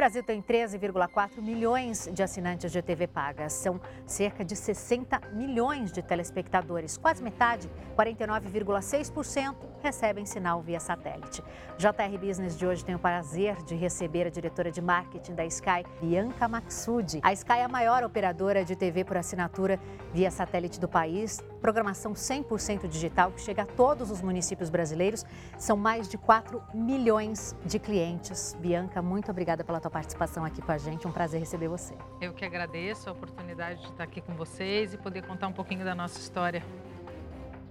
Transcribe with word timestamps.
Brasil 0.00 0.22
tem 0.22 0.40
13,4 0.40 1.42
milhões 1.42 2.08
de 2.10 2.22
assinantes 2.22 2.72
de 2.72 2.80
TV 2.80 3.06
paga. 3.06 3.50
São 3.50 3.78
cerca 4.06 4.42
de 4.42 4.56
60 4.56 5.20
milhões 5.34 5.92
de 5.92 6.00
telespectadores. 6.00 6.96
Quase 6.96 7.22
metade, 7.22 7.70
49,6%, 7.98 9.54
recebem 9.82 10.24
sinal 10.24 10.62
via 10.62 10.80
satélite. 10.80 11.44
JR 11.76 12.18
Business 12.18 12.56
de 12.56 12.66
hoje 12.66 12.82
tem 12.82 12.94
o 12.94 12.98
prazer 12.98 13.62
de 13.64 13.74
receber 13.74 14.26
a 14.26 14.30
diretora 14.30 14.70
de 14.70 14.80
marketing 14.80 15.34
da 15.34 15.44
Sky, 15.44 15.84
Bianca 16.00 16.48
Maxudi. 16.48 17.20
A 17.22 17.34
Sky 17.34 17.58
é 17.58 17.64
a 17.64 17.68
maior 17.68 18.02
operadora 18.02 18.64
de 18.64 18.74
TV 18.74 19.04
por 19.04 19.18
assinatura 19.18 19.78
via 20.14 20.30
satélite 20.30 20.80
do 20.80 20.88
país. 20.88 21.44
Programação 21.60 22.14
100% 22.14 22.88
digital 22.88 23.32
que 23.32 23.40
chega 23.42 23.62
a 23.62 23.66
todos 23.66 24.10
os 24.10 24.22
municípios 24.22 24.70
brasileiros. 24.70 25.26
São 25.58 25.76
mais 25.76 26.08
de 26.08 26.16
4 26.16 26.62
milhões 26.72 27.54
de 27.66 27.78
clientes. 27.78 28.56
Bianca, 28.58 29.02
muito 29.02 29.30
obrigada 29.30 29.62
pela 29.62 29.78
tua 29.78 29.90
sua 29.90 29.98
participação 30.00 30.44
aqui 30.44 30.62
com 30.62 30.70
a 30.70 30.78
gente. 30.78 31.06
Um 31.06 31.12
prazer 31.12 31.40
receber 31.40 31.68
você. 31.68 31.94
Eu 32.20 32.32
que 32.32 32.44
agradeço 32.44 33.08
a 33.08 33.12
oportunidade 33.12 33.82
de 33.82 33.88
estar 33.88 34.04
aqui 34.04 34.20
com 34.20 34.34
vocês 34.34 34.94
e 34.94 34.96
poder 34.96 35.26
contar 35.26 35.48
um 35.48 35.52
pouquinho 35.52 35.84
da 35.84 35.94
nossa 35.94 36.18
história. 36.18 36.62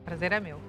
Prazer 0.03 0.33
é 0.33 0.39
meu. 0.39 0.59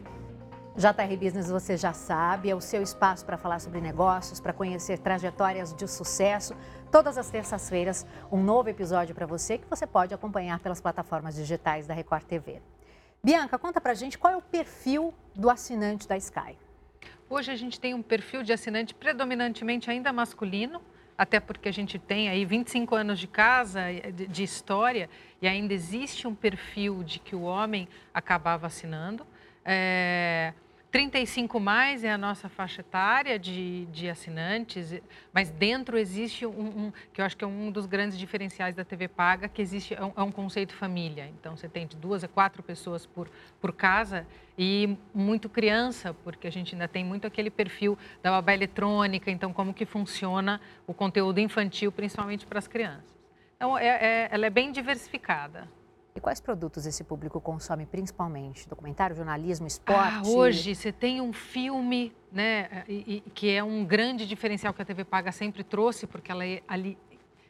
JR 0.76 1.16
Business, 1.20 1.50
você 1.50 1.76
já 1.76 1.92
sabe, 1.92 2.48
é 2.48 2.54
o 2.54 2.60
seu 2.60 2.80
espaço 2.80 3.26
para 3.26 3.36
falar 3.36 3.58
sobre 3.58 3.80
negócios, 3.80 4.40
para 4.40 4.52
conhecer 4.52 4.98
trajetórias 4.98 5.74
de 5.74 5.86
sucesso. 5.88 6.54
Todas 6.90 7.18
as 7.18 7.28
terças-feiras, 7.28 8.06
um 8.30 8.40
novo 8.40 8.68
episódio 8.68 9.14
para 9.14 9.26
você 9.26 9.58
que 9.58 9.68
você 9.68 9.86
pode 9.86 10.14
acompanhar 10.14 10.60
pelas 10.60 10.80
plataformas 10.80 11.34
digitais 11.34 11.86
da 11.86 11.94
Record 11.94 12.22
TV. 12.22 12.62
Bianca, 13.22 13.58
conta 13.58 13.82
pra 13.82 13.92
gente 13.92 14.16
qual 14.16 14.32
é 14.32 14.36
o 14.36 14.40
perfil 14.40 15.12
do 15.34 15.50
assinante 15.50 16.08
da 16.08 16.16
Sky. 16.16 16.56
Hoje 17.28 17.52
a 17.52 17.56
gente 17.56 17.78
tem 17.78 17.92
um 17.92 18.02
perfil 18.02 18.42
de 18.42 18.50
assinante 18.50 18.94
predominantemente 18.94 19.90
ainda 19.90 20.10
masculino, 20.10 20.80
até 21.18 21.38
porque 21.38 21.68
a 21.68 21.72
gente 21.72 21.98
tem 21.98 22.30
aí 22.30 22.46
25 22.46 22.94
anos 22.94 23.18
de 23.18 23.26
casa, 23.26 23.82
de, 24.10 24.42
história, 24.42 25.10
e 25.40 25.46
ainda 25.46 25.74
existe 25.74 26.26
um 26.26 26.34
perfil 26.34 27.04
de 27.04 27.18
que 27.18 27.36
o 27.36 27.42
homem 27.42 27.86
acaba 28.14 28.56
vacinando. 28.56 29.26
É, 29.66 30.54
35 30.90 31.60
mais 31.60 32.02
é 32.02 32.10
a 32.10 32.18
nossa 32.18 32.48
faixa 32.48 32.80
etária 32.80 33.38
de, 33.38 33.86
de 33.86 34.08
assinantes, 34.08 35.00
mas 35.32 35.48
dentro 35.50 35.96
existe 35.96 36.44
um, 36.44 36.86
um, 36.86 36.92
que 37.12 37.20
eu 37.20 37.24
acho 37.24 37.36
que 37.36 37.44
é 37.44 37.46
um 37.46 37.70
dos 37.70 37.86
grandes 37.86 38.18
diferenciais 38.18 38.74
da 38.74 38.84
TV 38.84 39.06
Paga, 39.06 39.48
que 39.48 39.62
existe 39.62 39.94
é 39.94 40.04
um, 40.04 40.12
é 40.16 40.22
um, 40.22 40.32
conceito 40.32 40.74
família. 40.74 41.28
Então 41.38 41.56
você 41.56 41.68
tem 41.68 41.86
de 41.86 41.96
duas 41.96 42.24
a 42.24 42.28
quatro 42.28 42.60
pessoas 42.60 43.06
por, 43.06 43.30
por 43.60 43.72
casa 43.72 44.26
e 44.58 44.96
muito 45.14 45.48
criança, 45.48 46.12
porque 46.24 46.48
a 46.48 46.52
gente 46.52 46.74
ainda 46.74 46.88
tem 46.88 47.04
muito 47.04 47.24
aquele 47.24 47.50
perfil 47.50 47.96
da 48.20 48.32
babá 48.32 48.52
eletrônica, 48.52 49.30
então 49.30 49.52
como 49.52 49.72
que 49.72 49.86
funciona 49.86 50.60
o 50.88 50.92
conteúdo 50.92 51.38
infantil, 51.38 51.92
principalmente 51.92 52.44
para 52.44 52.58
as 52.58 52.66
crianças. 52.66 53.16
Então 53.54 53.78
é, 53.78 53.86
é, 53.86 54.28
ela 54.32 54.46
é 54.46 54.50
bem 54.50 54.72
diversificada. 54.72 55.68
E 56.14 56.20
quais 56.20 56.40
produtos 56.40 56.86
esse 56.86 57.04
público 57.04 57.40
consome 57.40 57.86
principalmente? 57.86 58.68
Documentário, 58.68 59.14
jornalismo, 59.14 59.66
esporte? 59.66 60.00
Ah, 60.00 60.22
hoje 60.26 60.74
você 60.74 60.90
tem 60.90 61.20
um 61.20 61.32
filme, 61.32 62.12
né, 62.32 62.84
e, 62.88 63.22
e, 63.24 63.30
que 63.30 63.48
é 63.50 63.62
um 63.62 63.84
grande 63.84 64.26
diferencial 64.26 64.74
que 64.74 64.82
a 64.82 64.84
TV 64.84 65.04
Paga 65.04 65.30
sempre 65.30 65.62
trouxe, 65.62 66.08
porque 66.08 66.32
ela, 66.32 66.44
é 66.44 66.62
ali, 66.66 66.98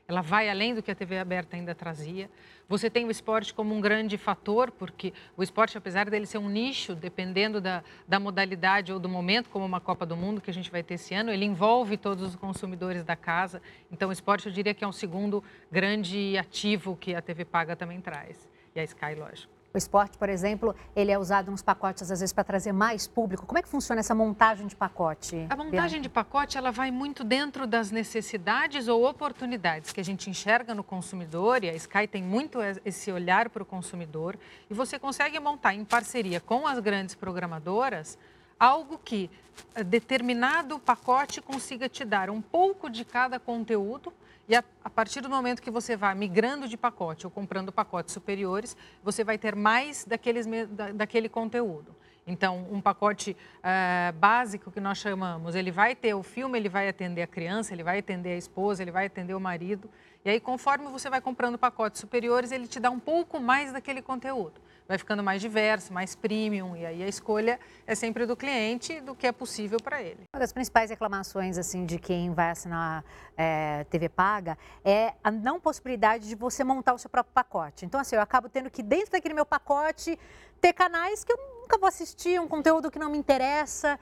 ela 0.06 0.20
vai 0.20 0.50
além 0.50 0.74
do 0.74 0.82
que 0.82 0.90
a 0.90 0.94
TV 0.94 1.18
aberta 1.18 1.56
ainda 1.56 1.74
trazia. 1.74 2.30
Você 2.68 2.90
tem 2.90 3.06
o 3.06 3.10
esporte 3.10 3.54
como 3.54 3.74
um 3.74 3.80
grande 3.80 4.18
fator, 4.18 4.70
porque 4.70 5.14
o 5.38 5.42
esporte, 5.42 5.78
apesar 5.78 6.10
dele 6.10 6.26
ser 6.26 6.38
um 6.38 6.48
nicho, 6.48 6.94
dependendo 6.94 7.62
da, 7.62 7.82
da 8.06 8.20
modalidade 8.20 8.92
ou 8.92 9.00
do 9.00 9.08
momento, 9.08 9.48
como 9.48 9.64
uma 9.64 9.80
Copa 9.80 10.04
do 10.04 10.16
Mundo 10.16 10.38
que 10.38 10.50
a 10.50 10.54
gente 10.54 10.70
vai 10.70 10.82
ter 10.82 10.94
esse 10.94 11.14
ano, 11.14 11.32
ele 11.32 11.46
envolve 11.46 11.96
todos 11.96 12.22
os 12.28 12.36
consumidores 12.36 13.04
da 13.04 13.16
casa. 13.16 13.62
Então, 13.90 14.10
o 14.10 14.12
esporte 14.12 14.46
eu 14.46 14.52
diria 14.52 14.74
que 14.74 14.84
é 14.84 14.86
um 14.86 14.92
segundo 14.92 15.42
grande 15.72 16.36
ativo 16.36 16.94
que 16.94 17.14
a 17.14 17.22
TV 17.22 17.46
Paga 17.46 17.74
também 17.74 18.02
traz 18.02 18.49
e 18.74 18.80
a 18.80 18.84
Sky, 18.84 19.14
lógico. 19.16 19.60
O 19.72 19.78
esporte, 19.78 20.18
por 20.18 20.28
exemplo, 20.28 20.74
ele 20.96 21.12
é 21.12 21.18
usado 21.18 21.48
nos 21.48 21.62
pacotes 21.62 22.02
às 22.10 22.18
vezes 22.18 22.32
para 22.32 22.42
trazer 22.42 22.72
mais 22.72 23.06
público. 23.06 23.46
Como 23.46 23.56
é 23.56 23.62
que 23.62 23.68
funciona 23.68 24.00
essa 24.00 24.16
montagem 24.16 24.66
de 24.66 24.74
pacote? 24.74 25.46
A 25.48 25.54
montagem 25.54 26.00
de 26.00 26.08
pacote 26.08 26.58
ela 26.58 26.72
vai 26.72 26.90
muito 26.90 27.22
dentro 27.22 27.68
das 27.68 27.92
necessidades 27.92 28.88
ou 28.88 29.08
oportunidades 29.08 29.92
que 29.92 30.00
a 30.00 30.04
gente 30.04 30.28
enxerga 30.28 30.74
no 30.74 30.82
consumidor 30.82 31.62
e 31.62 31.70
a 31.70 31.74
Sky 31.74 32.08
tem 32.08 32.20
muito 32.20 32.58
esse 32.84 33.12
olhar 33.12 33.48
para 33.48 33.62
o 33.62 33.66
consumidor 33.66 34.36
e 34.68 34.74
você 34.74 34.98
consegue 34.98 35.38
montar 35.38 35.72
em 35.72 35.84
parceria 35.84 36.40
com 36.40 36.66
as 36.66 36.80
grandes 36.80 37.14
programadoras 37.14 38.18
algo 38.58 38.98
que 38.98 39.30
eh, 39.76 39.84
determinado 39.84 40.80
pacote 40.80 41.40
consiga 41.40 41.88
te 41.88 42.04
dar 42.04 42.28
um 42.28 42.42
pouco 42.42 42.90
de 42.90 43.04
cada 43.04 43.38
conteúdo 43.38 44.12
e 44.50 44.56
a, 44.56 44.64
a, 44.82 44.90
partir 44.90 45.20
do 45.20 45.30
momento 45.30 45.62
que 45.62 45.70
você 45.70 45.96
vai 45.96 46.12
migrando 46.12 46.66
de 46.66 46.76
pacote 46.76 47.24
ou 47.24 47.30
comprando 47.30 47.70
pacotes 47.70 48.12
superiores, 48.12 48.76
você 49.00 49.22
vai 49.22 49.38
ter 49.38 49.54
mais 49.54 50.04
daqueles, 50.04 50.44
da, 50.68 50.90
daquele 50.90 51.28
conteúdo. 51.28 51.94
Então, 52.26 52.66
um 52.68 52.80
pacote 52.80 53.36
uh, 53.58 54.12
básico 54.18 54.72
que 54.72 54.80
nós 54.80 54.98
chamamos, 54.98 55.54
ele 55.54 55.70
vai 55.70 55.94
ter 55.94 56.14
o 56.14 56.22
filme, 56.24 56.58
ele 56.58 56.68
vai 56.68 56.88
atender 56.88 57.22
a 57.22 57.28
criança, 57.28 57.72
ele 57.72 57.84
vai 57.84 58.00
atender 58.00 58.30
a 58.30 58.36
esposa, 58.36 58.82
ele 58.82 58.90
vai 58.90 59.06
atender 59.06 59.34
o 59.34 59.40
marido. 59.40 59.88
E 60.24 60.30
aí, 60.30 60.40
conforme 60.40 60.88
você 60.88 61.08
vai 61.08 61.20
comprando 61.20 61.56
pacotes 61.56 62.00
superiores, 62.00 62.50
ele 62.50 62.66
te 62.66 62.80
dá 62.80 62.90
um 62.90 62.98
pouco 62.98 63.38
mais 63.38 63.72
daquele 63.72 64.02
conteúdo 64.02 64.60
vai 64.90 64.98
ficando 64.98 65.22
mais 65.22 65.40
diverso, 65.40 65.92
mais 65.92 66.16
premium, 66.16 66.74
e 66.74 66.84
aí 66.84 67.00
a 67.00 67.06
escolha 67.06 67.60
é 67.86 67.94
sempre 67.94 68.26
do 68.26 68.36
cliente 68.36 69.00
do 69.00 69.14
que 69.14 69.24
é 69.24 69.30
possível 69.30 69.78
para 69.80 70.02
ele. 70.02 70.18
Uma 70.34 70.40
das 70.40 70.52
principais 70.52 70.90
reclamações 70.90 71.56
assim 71.56 71.86
de 71.86 71.96
quem 71.96 72.34
vai 72.34 72.50
assinar 72.50 73.04
é, 73.36 73.84
TV 73.84 74.08
paga 74.08 74.58
é 74.84 75.14
a 75.22 75.30
não 75.30 75.60
possibilidade 75.60 76.28
de 76.28 76.34
você 76.34 76.64
montar 76.64 76.92
o 76.92 76.98
seu 76.98 77.08
próprio 77.08 77.32
pacote. 77.32 77.86
Então, 77.86 78.00
assim, 78.00 78.16
eu 78.16 78.20
acabo 78.20 78.48
tendo 78.48 78.68
que, 78.68 78.82
dentro 78.82 79.12
daquele 79.12 79.32
meu 79.32 79.46
pacote, 79.46 80.18
ter 80.60 80.72
canais 80.72 81.22
que 81.22 81.32
eu 81.32 81.36
nunca 81.60 81.78
vou 81.78 81.86
assistir, 81.86 82.40
um 82.40 82.48
conteúdo 82.48 82.90
que 82.90 82.98
não 82.98 83.12
me 83.12 83.18
interessa. 83.18 83.96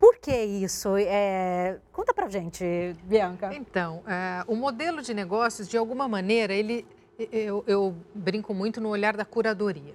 Por 0.00 0.18
que 0.18 0.36
isso? 0.36 0.96
É... 0.96 1.78
Conta 1.92 2.12
pra 2.12 2.28
gente, 2.28 2.96
Bianca. 3.04 3.54
Então, 3.54 4.02
é, 4.04 4.42
o 4.48 4.56
modelo 4.56 5.00
de 5.00 5.14
negócios, 5.14 5.68
de 5.68 5.76
alguma 5.76 6.08
maneira, 6.08 6.52
ele 6.52 6.84
eu, 7.30 7.62
eu, 7.68 7.94
brinco 8.12 8.52
muito 8.52 8.80
no 8.80 8.88
olhar 8.88 9.16
da 9.16 9.24
curadoria 9.24 9.94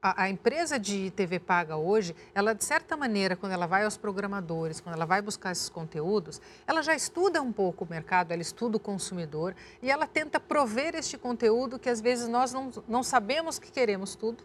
a, 0.00 0.24
a, 0.24 0.30
empresa 0.30 0.78
de 0.78 1.10
TV 1.10 1.40
paga 1.40 1.76
hoje, 1.76 2.14
ela 2.34 2.54
de 2.54 2.64
certa 2.64 2.96
maneira, 2.96 3.34
quando 3.34 3.52
ela 3.52 3.66
vai 3.66 3.84
aos 3.84 3.96
programadores, 3.96 4.80
quando 4.80 4.94
ela 4.94 5.04
vai 5.04 5.20
buscar 5.20 5.50
esses 5.50 5.68
conteúdos, 5.68 6.40
ela 6.66 6.82
já 6.82 6.94
estuda 6.94 7.42
um 7.42 7.52
pouco 7.52 7.84
o 7.84 7.88
mercado, 7.88 8.30
ela 8.30 8.42
estuda 8.42 8.76
o 8.76 8.80
consumidor 8.80 9.56
e 9.82 9.90
ela 9.90 10.06
tenta 10.06 10.38
prover 10.38 10.94
este 10.94 11.18
conteúdo 11.18 11.78
que 11.78 11.88
às 11.88 12.00
vezes 12.00 12.28
nós 12.28 12.52
não, 12.52 12.70
não 12.86 13.02
sabemos 13.02 13.58
que 13.58 13.72
queremos 13.72 14.14
tudo. 14.14 14.44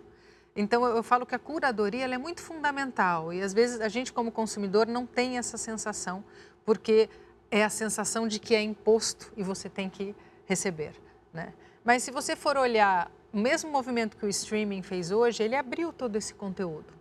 Então 0.56 0.84
eu, 0.86 0.98
eu 0.98 1.04
falo 1.04 1.26
que 1.26 1.36
a 1.36 1.40
curadoria 1.40 2.06
é 2.06 2.18
muito 2.18 2.42
fundamental 2.42 3.32
e 3.32 3.42
às 3.42 3.54
vezes 3.54 3.80
a 3.80 3.90
gente 3.90 4.12
como 4.12 4.32
consumidor 4.32 4.88
não 4.88 5.06
tem 5.06 5.38
essa 5.38 5.58
sensação 5.58 6.24
porque 6.66 7.10
é 7.52 7.64
a 7.64 7.70
sensação 7.70 8.28
de 8.28 8.40
que 8.40 8.56
é 8.56 8.62
imposto 8.62 9.32
e 9.38 9.44
você 9.44 9.70
tem 9.70 9.88
que 9.88 10.16
receber, 10.46 10.94
né? 11.32 11.54
Mas 11.84 12.02
se 12.02 12.12
você 12.12 12.36
for 12.36 12.58
olhar 12.58 13.12
o 13.34 13.38
mesmo 13.40 13.72
movimento 13.72 14.16
que 14.16 14.26
o 14.26 14.30
streaming 14.30 14.84
fez 14.84 15.10
hoje, 15.10 15.42
ele 15.42 15.56
abriu 15.56 15.92
todo 15.92 16.16
esse 16.16 16.36
conteúdo. 16.36 16.94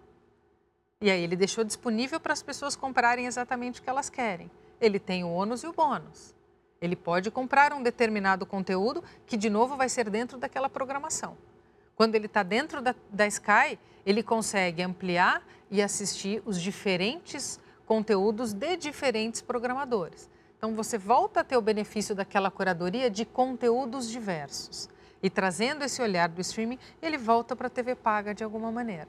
E 0.98 1.10
aí 1.10 1.22
ele 1.22 1.36
deixou 1.36 1.62
disponível 1.62 2.18
para 2.18 2.32
as 2.32 2.42
pessoas 2.42 2.74
comprarem 2.74 3.26
exatamente 3.26 3.80
o 3.80 3.82
que 3.82 3.90
elas 3.90 4.08
querem. 4.08 4.50
Ele 4.80 4.98
tem 4.98 5.24
o 5.24 5.28
ônus 5.28 5.62
e 5.62 5.66
o 5.66 5.74
bônus. 5.74 6.34
Ele 6.80 6.96
pode 6.96 7.30
comprar 7.30 7.74
um 7.74 7.82
determinado 7.82 8.46
conteúdo 8.46 9.04
que, 9.26 9.36
de 9.36 9.50
novo, 9.50 9.76
vai 9.76 9.90
ser 9.90 10.08
dentro 10.08 10.38
daquela 10.38 10.70
programação. 10.70 11.36
Quando 11.94 12.14
ele 12.14 12.26
está 12.26 12.42
dentro 12.42 12.80
da, 12.80 12.94
da 13.10 13.26
Sky, 13.26 13.78
ele 14.06 14.22
consegue 14.22 14.82
ampliar 14.82 15.46
e 15.70 15.82
assistir 15.82 16.42
os 16.46 16.60
diferentes 16.60 17.60
conteúdos 17.84 18.54
de 18.54 18.76
diferentes 18.76 19.42
programadores. 19.42 20.30
Então, 20.56 20.74
você 20.74 20.96
volta 20.96 21.40
a 21.40 21.44
ter 21.44 21.58
o 21.58 21.62
benefício 21.62 22.14
daquela 22.14 22.50
curadoria 22.50 23.10
de 23.10 23.26
conteúdos 23.26 24.08
diversos. 24.08 24.88
E 25.22 25.30
trazendo 25.30 25.84
esse 25.84 26.02
olhar 26.02 26.28
do 26.28 26.40
streaming, 26.40 26.78
ele 27.00 27.16
volta 27.16 27.54
para 27.54 27.68
a 27.68 27.70
TV 27.70 27.94
paga 27.94 28.34
de 28.34 28.42
alguma 28.42 28.72
maneira. 28.72 29.08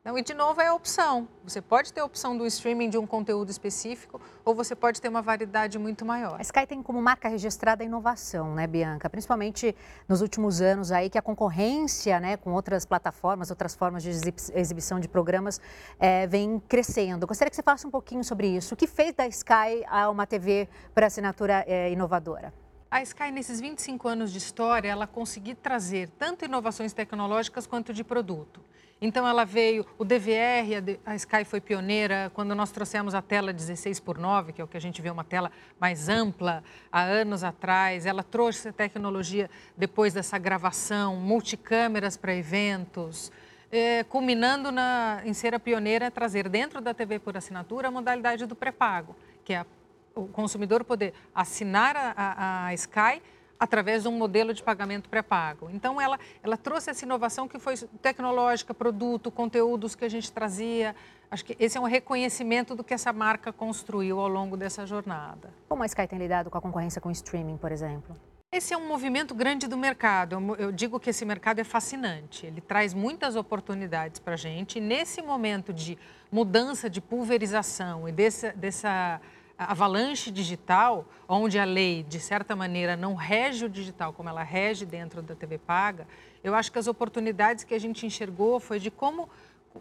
Então, 0.00 0.16
e 0.16 0.22
de 0.22 0.32
novo 0.32 0.62
é 0.62 0.68
a 0.68 0.74
opção. 0.74 1.28
Você 1.44 1.60
pode 1.60 1.92
ter 1.92 2.00
a 2.00 2.04
opção 2.06 2.34
do 2.34 2.46
streaming 2.46 2.88
de 2.88 2.96
um 2.96 3.06
conteúdo 3.06 3.50
específico 3.50 4.18
ou 4.42 4.54
você 4.54 4.74
pode 4.74 4.98
ter 4.98 5.10
uma 5.10 5.20
variedade 5.20 5.78
muito 5.78 6.06
maior. 6.06 6.38
A 6.38 6.42
Sky 6.42 6.66
tem 6.66 6.82
como 6.82 7.02
marca 7.02 7.28
registrada 7.28 7.82
a 7.82 7.86
inovação, 7.86 8.54
né, 8.54 8.66
Bianca? 8.66 9.10
Principalmente 9.10 9.76
nos 10.08 10.22
últimos 10.22 10.62
anos 10.62 10.90
aí 10.90 11.10
que 11.10 11.18
a 11.18 11.22
concorrência, 11.22 12.18
né, 12.18 12.38
com 12.38 12.50
outras 12.52 12.86
plataformas, 12.86 13.50
outras 13.50 13.74
formas 13.74 14.02
de 14.02 14.08
exibição 14.54 14.98
de 14.98 15.06
programas 15.06 15.60
é, 15.98 16.26
vem 16.26 16.62
crescendo. 16.66 17.26
Gostaria 17.26 17.50
que 17.50 17.56
você 17.56 17.62
falasse 17.62 17.86
um 17.86 17.90
pouquinho 17.90 18.24
sobre 18.24 18.46
isso. 18.46 18.72
O 18.72 18.76
que 18.78 18.86
fez 18.86 19.12
da 19.12 19.26
Sky 19.26 19.84
uma 20.10 20.26
TV 20.26 20.66
para 20.94 21.08
assinatura 21.08 21.62
é, 21.66 21.92
inovadora? 21.92 22.54
A 22.90 23.02
Sky, 23.02 23.30
nesses 23.30 23.60
25 23.60 24.08
anos 24.08 24.32
de 24.32 24.38
história, 24.38 24.88
ela 24.88 25.06
conseguiu 25.06 25.54
trazer 25.54 26.08
tanto 26.18 26.44
inovações 26.44 26.92
tecnológicas 26.92 27.64
quanto 27.64 27.94
de 27.94 28.02
produto. 28.02 28.60
Então, 29.00 29.28
ela 29.28 29.44
veio, 29.44 29.86
o 29.96 30.04
DVR, 30.04 30.98
a, 31.06 31.14
Sky 31.14 31.44
foi 31.44 31.60
pioneira 31.60 32.32
quando 32.34 32.52
nós 32.52 32.72
trouxemos 32.72 33.14
a 33.14 33.22
tela 33.22 33.52
16 33.52 34.00
por 34.00 34.18
9, 34.18 34.52
que 34.52 34.60
é 34.60 34.64
o 34.64 34.66
que 34.66 34.76
a 34.76 34.80
gente 34.80 35.00
vê 35.00 35.08
uma 35.08 35.22
tela 35.22 35.52
mais 35.78 36.08
ampla, 36.08 36.64
há 36.90 37.02
anos 37.02 37.44
atrás. 37.44 38.06
Ela 38.06 38.24
trouxe 38.24 38.70
a 38.70 38.72
tecnologia 38.72 39.48
depois 39.76 40.12
dessa 40.12 40.36
gravação, 40.36 41.14
multicâmeras 41.14 42.16
para 42.16 42.34
eventos, 42.34 43.30
é, 43.70 44.02
culminando 44.02 44.72
na, 44.72 45.22
em 45.24 45.32
ser 45.32 45.54
a 45.54 45.60
pioneira 45.60 46.10
trazer 46.10 46.48
dentro 46.48 46.80
da 46.80 46.92
TV 46.92 47.20
por 47.20 47.36
assinatura 47.36 47.86
a 47.86 47.90
modalidade 47.90 48.46
do 48.46 48.56
pré-pago, 48.56 49.14
que 49.44 49.52
é 49.52 49.58
a 49.58 49.66
o 50.14 50.26
consumidor 50.26 50.84
poder 50.84 51.12
assinar 51.34 51.96
a, 51.96 52.66
a, 52.66 52.74
Sky 52.74 53.22
através 53.58 54.02
de 54.02 54.08
um 54.08 54.12
modelo 54.12 54.54
de 54.54 54.62
pagamento 54.62 55.08
pré-pago. 55.08 55.68
Então, 55.72 56.00
ela, 56.00 56.18
ela 56.42 56.56
trouxe 56.56 56.90
essa 56.90 57.04
inovação 57.04 57.46
que 57.46 57.58
foi 57.58 57.76
tecnológica, 58.00 58.72
produto, 58.72 59.30
conteúdos 59.30 59.94
que 59.94 60.04
a 60.04 60.08
gente 60.08 60.32
trazia. 60.32 60.96
Acho 61.30 61.44
que 61.44 61.56
esse 61.60 61.76
é 61.76 61.80
um 61.80 61.84
reconhecimento 61.84 62.74
do 62.74 62.82
que 62.82 62.94
essa 62.94 63.12
marca 63.12 63.52
construiu 63.52 64.18
ao 64.18 64.28
longo 64.28 64.56
dessa 64.56 64.86
jornada. 64.86 65.52
Como 65.68 65.82
a 65.82 65.86
Sky 65.86 66.06
tem 66.06 66.18
lidado 66.18 66.48
com 66.48 66.56
a 66.56 66.60
concorrência 66.60 67.00
com 67.00 67.10
o 67.10 67.12
streaming, 67.12 67.58
por 67.58 67.70
exemplo? 67.70 68.16
Esse 68.52 68.74
é 68.74 68.76
um 68.76 68.88
movimento 68.88 69.32
grande 69.32 69.68
do 69.68 69.76
mercado. 69.76 70.36
Eu 70.58 70.72
digo 70.72 70.98
que 70.98 71.10
esse 71.10 71.24
mercado 71.24 71.60
é 71.60 71.64
fascinante. 71.64 72.46
Ele 72.46 72.60
traz 72.60 72.92
muitas 72.92 73.36
oportunidades 73.36 74.18
para 74.18 74.34
a 74.34 74.36
gente. 74.36 74.78
E 74.78 74.80
nesse 74.80 75.22
momento 75.22 75.72
de 75.72 75.96
mudança, 76.32 76.90
de 76.90 77.00
pulverização 77.00 78.08
e 78.08 78.12
desse, 78.12 78.50
dessa 78.54 79.20
avalanche 79.64 80.30
digital, 80.30 81.04
onde 81.28 81.58
a 81.58 81.64
lei, 81.64 82.02
de 82.02 82.18
certa 82.18 82.56
maneira, 82.56 82.96
não 82.96 83.14
rege 83.14 83.66
o 83.66 83.68
digital 83.68 84.12
como 84.12 84.28
ela 84.28 84.42
rege 84.42 84.86
dentro 84.86 85.20
da 85.20 85.34
TV 85.34 85.58
paga, 85.58 86.06
eu 86.42 86.54
acho 86.54 86.72
que 86.72 86.78
as 86.78 86.86
oportunidades 86.86 87.62
que 87.64 87.74
a 87.74 87.78
gente 87.78 88.06
enxergou 88.06 88.58
foi 88.58 88.80
de 88.80 88.90
como 88.90 89.28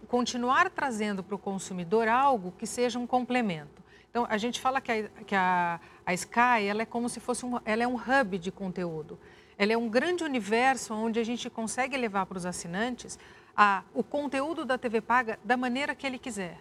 continuar 0.08 0.70
trazendo 0.70 1.24
para 1.24 1.36
o 1.36 1.40
consumidor 1.40 2.08
algo 2.10 2.54
que 2.58 2.68
seja 2.68 3.00
um 3.00 3.08
complemento. 3.08 3.82
Então, 4.10 4.28
a 4.30 4.38
gente 4.38 4.60
fala 4.60 4.82
que 4.82 4.92
a, 4.92 5.04
que 5.26 5.36
a, 5.36 5.80
a 6.06 6.14
Sky 6.14 6.68
ela 6.68 6.82
é 6.82 6.86
como 6.86 7.08
se 7.08 7.20
fosse 7.20 7.46
um, 7.46 7.60
ela 7.64 7.84
é 7.84 7.88
um 7.88 7.96
hub 7.96 8.38
de 8.38 8.52
conteúdo. 8.52 9.18
Ela 9.58 9.74
é 9.74 9.78
um 9.78 9.88
grande 9.88 10.24
universo 10.24 10.94
onde 10.94 11.20
a 11.20 11.24
gente 11.24 11.50
consegue 11.50 11.96
levar 11.96 12.26
para 12.26 12.38
os 12.38 12.46
assinantes 12.46 13.18
a, 13.56 13.84
o 13.94 14.04
conteúdo 14.04 14.66
da 14.66 14.78
TV 14.78 15.00
paga 15.00 15.40
da 15.44 15.56
maneira 15.56 15.96
que 15.96 16.06
ele 16.06 16.20
quiser. 16.20 16.60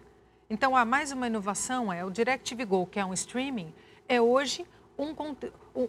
Então, 0.51 0.75
há 0.75 0.83
mais 0.83 1.13
uma 1.13 1.27
inovação, 1.27 1.93
é 1.93 2.03
o 2.03 2.11
DirecTV 2.11 2.65
Go, 2.65 2.87
que 2.87 2.99
é 2.99 3.05
um 3.05 3.13
streaming, 3.13 3.71
é 4.09 4.19
hoje 4.19 4.65
um, 4.97 5.15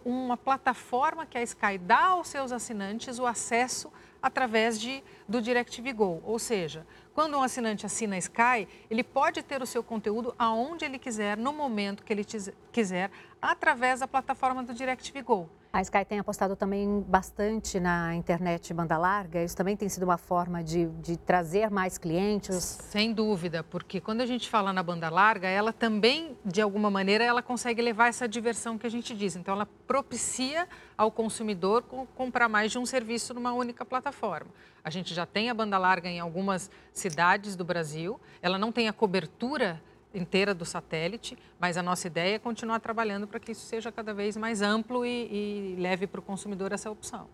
uma 0.04 0.36
plataforma 0.36 1.24
que 1.24 1.38
a 1.38 1.42
Sky 1.42 1.78
dá 1.78 2.08
aos 2.08 2.28
seus 2.28 2.52
assinantes 2.52 3.18
o 3.18 3.24
acesso 3.24 3.90
através 4.20 4.78
de, 4.78 5.02
do 5.26 5.40
DirecTV 5.40 5.94
Go. 5.94 6.20
Ou 6.26 6.38
seja, 6.38 6.86
quando 7.14 7.38
um 7.38 7.42
assinante 7.42 7.86
assina 7.86 8.16
a 8.16 8.18
Sky, 8.18 8.68
ele 8.90 9.02
pode 9.02 9.42
ter 9.42 9.62
o 9.62 9.66
seu 9.66 9.82
conteúdo 9.82 10.34
aonde 10.38 10.84
ele 10.84 10.98
quiser, 10.98 11.38
no 11.38 11.54
momento 11.54 12.04
que 12.04 12.12
ele 12.12 12.26
quiser, 12.70 13.10
através 13.40 14.00
da 14.00 14.06
plataforma 14.06 14.62
do 14.62 14.74
DirecTV 14.74 15.22
Go. 15.22 15.48
A 15.72 15.80
Sky 15.82 16.04
tem 16.04 16.18
apostado 16.18 16.56
também 16.56 17.00
bastante 17.06 17.78
na 17.78 18.12
internet 18.16 18.74
banda 18.74 18.98
larga. 18.98 19.44
Isso 19.44 19.56
também 19.56 19.76
tem 19.76 19.88
sido 19.88 20.02
uma 20.02 20.18
forma 20.18 20.64
de, 20.64 20.86
de, 20.86 21.16
trazer 21.16 21.70
mais 21.70 21.96
clientes? 21.96 22.56
Sem 22.56 23.12
dúvida, 23.12 23.62
porque 23.62 24.00
quando 24.00 24.20
a 24.20 24.26
gente 24.26 24.48
fala 24.48 24.72
na 24.72 24.82
banda 24.82 25.08
larga, 25.08 25.46
ela 25.46 25.72
também, 25.72 26.36
de 26.44 26.60
alguma 26.60 26.90
maneira, 26.90 27.22
ela 27.22 27.40
consegue 27.40 27.80
levar 27.80 28.08
essa 28.08 28.26
diversão 28.26 28.76
que 28.76 28.84
a 28.84 28.90
gente 28.90 29.14
diz. 29.14 29.36
Então, 29.36 29.54
ela 29.54 29.68
propicia 29.86 30.68
ao 30.98 31.08
consumidor 31.08 31.84
comprar 32.16 32.48
mais 32.48 32.72
de 32.72 32.78
um 32.78 32.84
serviço 32.84 33.32
numa 33.32 33.52
única 33.52 33.84
plataforma. 33.84 34.50
A 34.82 34.90
gente 34.90 35.14
já 35.14 35.24
tem 35.24 35.50
a 35.50 35.54
banda 35.54 35.78
larga 35.78 36.08
em 36.08 36.18
algumas 36.18 36.68
cidades 36.92 37.54
do 37.54 37.64
Brasil. 37.64 38.20
Ela 38.42 38.58
não 38.58 38.72
tem 38.72 38.88
a 38.88 38.92
cobertura 38.92 39.80
inteira 40.14 40.54
do 40.54 40.64
satélite, 40.64 41.38
mas 41.58 41.76
a 41.76 41.82
nossa 41.82 42.06
ideia 42.06 42.36
é 42.36 42.38
continuar 42.38 42.80
trabalhando 42.80 43.26
para 43.26 43.40
que 43.40 43.52
isso 43.52 43.66
seja 43.66 43.92
cada 43.92 44.12
vez 44.12 44.36
mais 44.36 44.62
amplo 44.62 45.04
e, 45.04 45.74
e 45.74 45.76
leve 45.78 46.06
para 46.06 46.20
o 46.20 46.22
consumidor 46.22 46.72
essa 46.72 46.90
opção. 46.90 47.28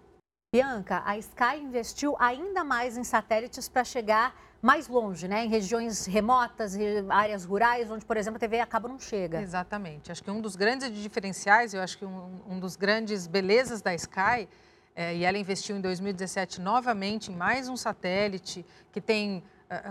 Bianca, 0.55 1.03
a 1.05 1.19
Sky 1.19 1.59
investiu 1.61 2.17
ainda 2.19 2.65
mais 2.65 2.97
em 2.97 3.05
satélites 3.05 3.69
para 3.69 3.85
chegar 3.85 4.35
mais 4.63 4.89
longe, 4.89 5.29
né? 5.29 5.45
em 5.45 5.49
regiões 5.49 6.07
remotas, 6.07 6.77
áreas 7.11 7.45
rurais, 7.45 7.91
onde, 7.91 8.05
por 8.05 8.17
exemplo, 8.17 8.37
a 8.37 8.41
TV 8.41 8.61
acaba 8.61 8.89
não 8.89 8.99
chega. 8.99 9.41
Exatamente. 9.41 10.11
Acho 10.11 10.25
que 10.25 10.31
um 10.31 10.41
dos 10.41 10.57
grandes 10.57 10.91
diferenciais, 10.95 11.75
eu 11.75 11.81
acho 11.83 11.99
que 11.99 12.05
um, 12.05 12.41
um 12.49 12.59
dos 12.59 12.75
grandes 12.75 13.27
belezas 13.27 13.83
da 13.83 13.95
Sky, 13.95 14.49
é, 14.95 15.15
e 15.15 15.25
ela 15.25 15.37
investiu 15.37 15.77
em 15.77 15.81
2017 15.81 16.61
novamente 16.61 17.31
em 17.31 17.37
mais 17.37 17.69
um 17.69 17.77
satélite 17.77 18.65
que 18.91 19.01
tem 19.01 19.45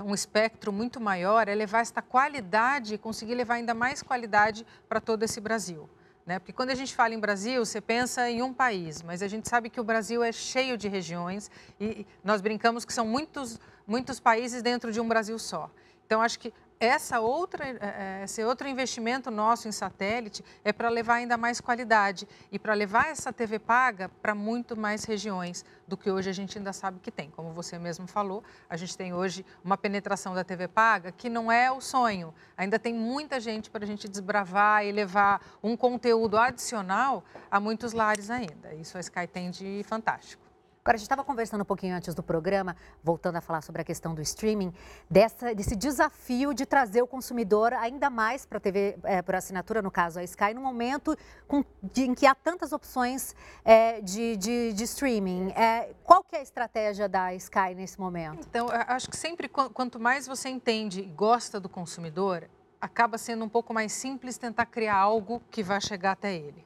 um 0.05 0.13
espectro 0.13 0.71
muito 0.71 0.99
maior, 1.01 1.47
é 1.47 1.55
levar 1.55 1.81
esta 1.81 2.01
qualidade 2.01 2.97
conseguir 2.97 3.35
levar 3.35 3.55
ainda 3.55 3.73
mais 3.73 4.01
qualidade 4.01 4.65
para 4.87 5.01
todo 5.01 5.23
esse 5.23 5.41
Brasil. 5.41 5.89
Né? 6.25 6.39
Porque 6.39 6.53
quando 6.53 6.71
a 6.71 6.75
gente 6.75 6.95
fala 6.95 7.13
em 7.13 7.19
Brasil, 7.19 7.63
você 7.63 7.79
pensa 7.79 8.29
em 8.29 8.41
um 8.41 8.53
país, 8.53 9.03
mas 9.03 9.21
a 9.21 9.27
gente 9.27 9.47
sabe 9.47 9.69
que 9.69 9.79
o 9.79 9.83
Brasil 9.83 10.23
é 10.23 10.31
cheio 10.31 10.77
de 10.77 10.87
regiões 10.87 11.51
e 11.79 12.05
nós 12.23 12.41
brincamos 12.41 12.83
que 12.83 12.93
são 12.93 13.05
muitos, 13.05 13.59
muitos 13.85 14.19
países 14.19 14.63
dentro 14.63 14.91
de 14.91 14.99
um 14.99 15.07
Brasil 15.07 15.37
só. 15.37 15.69
Então, 16.05 16.21
acho 16.21 16.39
que 16.39 16.53
essa 16.79 17.19
outra, 17.19 17.65
é, 17.65 17.77
é, 17.79 18.23
esse 18.23 18.43
outro 18.43 18.67
investimento 18.67 19.31
nosso 19.31 19.67
em 19.67 19.71
satélite 19.71 20.43
é 20.63 20.73
para 20.73 20.89
levar 20.89 21.15
ainda 21.15 21.37
mais 21.37 21.61
qualidade 21.61 22.27
e 22.51 22.59
para 22.59 22.73
levar 22.73 23.07
essa 23.07 23.31
TV 23.31 23.59
paga 23.59 24.09
para 24.21 24.35
muito 24.35 24.75
mais 24.77 25.05
regiões 25.05 25.63
do 25.87 25.95
que 25.95 26.11
hoje 26.11 26.29
a 26.29 26.33
gente 26.33 26.57
ainda 26.57 26.73
sabe 26.73 26.99
que 26.99 27.11
tem. 27.11 27.29
Como 27.29 27.53
você 27.53 27.79
mesmo 27.79 28.07
falou, 28.07 28.43
a 28.69 28.75
gente 28.75 28.97
tem 28.97 29.13
hoje 29.13 29.45
uma 29.63 29.77
penetração 29.77 30.33
da 30.33 30.43
TV 30.43 30.67
paga 30.67 31.11
que 31.11 31.29
não 31.29 31.51
é 31.51 31.71
o 31.71 31.79
sonho. 31.79 32.33
Ainda 32.57 32.77
tem 32.77 32.93
muita 32.93 33.39
gente 33.39 33.69
para 33.69 33.83
a 33.83 33.87
gente 33.87 34.09
desbravar 34.09 34.85
e 34.85 34.91
levar 34.91 35.41
um 35.63 35.77
conteúdo 35.77 36.37
adicional 36.37 37.23
a 37.49 37.59
muitos 37.59 37.93
lares 37.93 38.29
ainda. 38.29 38.73
Isso 38.73 38.97
a 38.97 39.01
Sky 39.01 39.27
tem 39.27 39.49
de 39.49 39.81
fantástico. 39.87 40.44
Agora, 40.85 40.97
a 40.97 40.99
gente 40.99 41.05
estava 41.07 41.23
conversando 41.23 41.61
um 41.61 41.65
pouquinho 41.65 41.95
antes 41.95 42.13
do 42.13 42.21
programa, 42.21 42.75
voltando 43.03 43.37
a 43.37 43.41
falar 43.41 43.63
sobre 43.63 43.81
a 43.81 43.83
questão 43.83 44.13
do 44.13 44.21
streaming, 44.21 44.71
dessa, 45.09 45.55
desse 45.55 45.75
desafio 45.75 46.53
de 46.53 46.63
trazer 46.63 47.01
o 47.01 47.07
consumidor 47.07 47.73
ainda 47.73 48.07
mais 48.07 48.45
para 48.45 48.59
a 48.59 48.61
TV 48.61 48.95
é, 49.01 49.19
por 49.23 49.33
assinatura, 49.33 49.81
no 49.81 49.89
caso 49.89 50.19
a 50.19 50.23
Sky, 50.23 50.53
num 50.53 50.61
momento 50.61 51.17
com, 51.47 51.65
de, 51.81 52.03
em 52.03 52.13
que 52.13 52.27
há 52.27 52.35
tantas 52.35 52.71
opções 52.71 53.33
é, 53.63 53.99
de, 53.99 54.37
de, 54.37 54.73
de, 54.73 54.83
streaming. 54.83 55.49
É, 55.53 55.91
qual 56.03 56.23
que 56.23 56.35
é 56.35 56.39
a 56.39 56.43
estratégia 56.43 57.09
da 57.09 57.33
Sky 57.33 57.73
nesse 57.75 57.99
momento? 57.99 58.45
Então, 58.47 58.67
acho 58.69 59.09
que 59.09 59.17
sempre, 59.17 59.49
quanto 59.49 59.99
mais 59.99 60.27
você 60.27 60.49
entende 60.49 61.01
e 61.01 61.05
gosta 61.05 61.59
do 61.59 61.67
consumidor, 61.67 62.47
acaba 62.79 63.17
sendo 63.17 63.43
um 63.43 63.49
pouco 63.49 63.73
mais 63.73 63.91
simples 63.91 64.37
tentar 64.37 64.67
criar 64.67 64.97
algo 64.97 65.41
que 65.49 65.63
vai 65.63 65.81
chegar 65.81 66.11
até 66.11 66.35
ele 66.35 66.63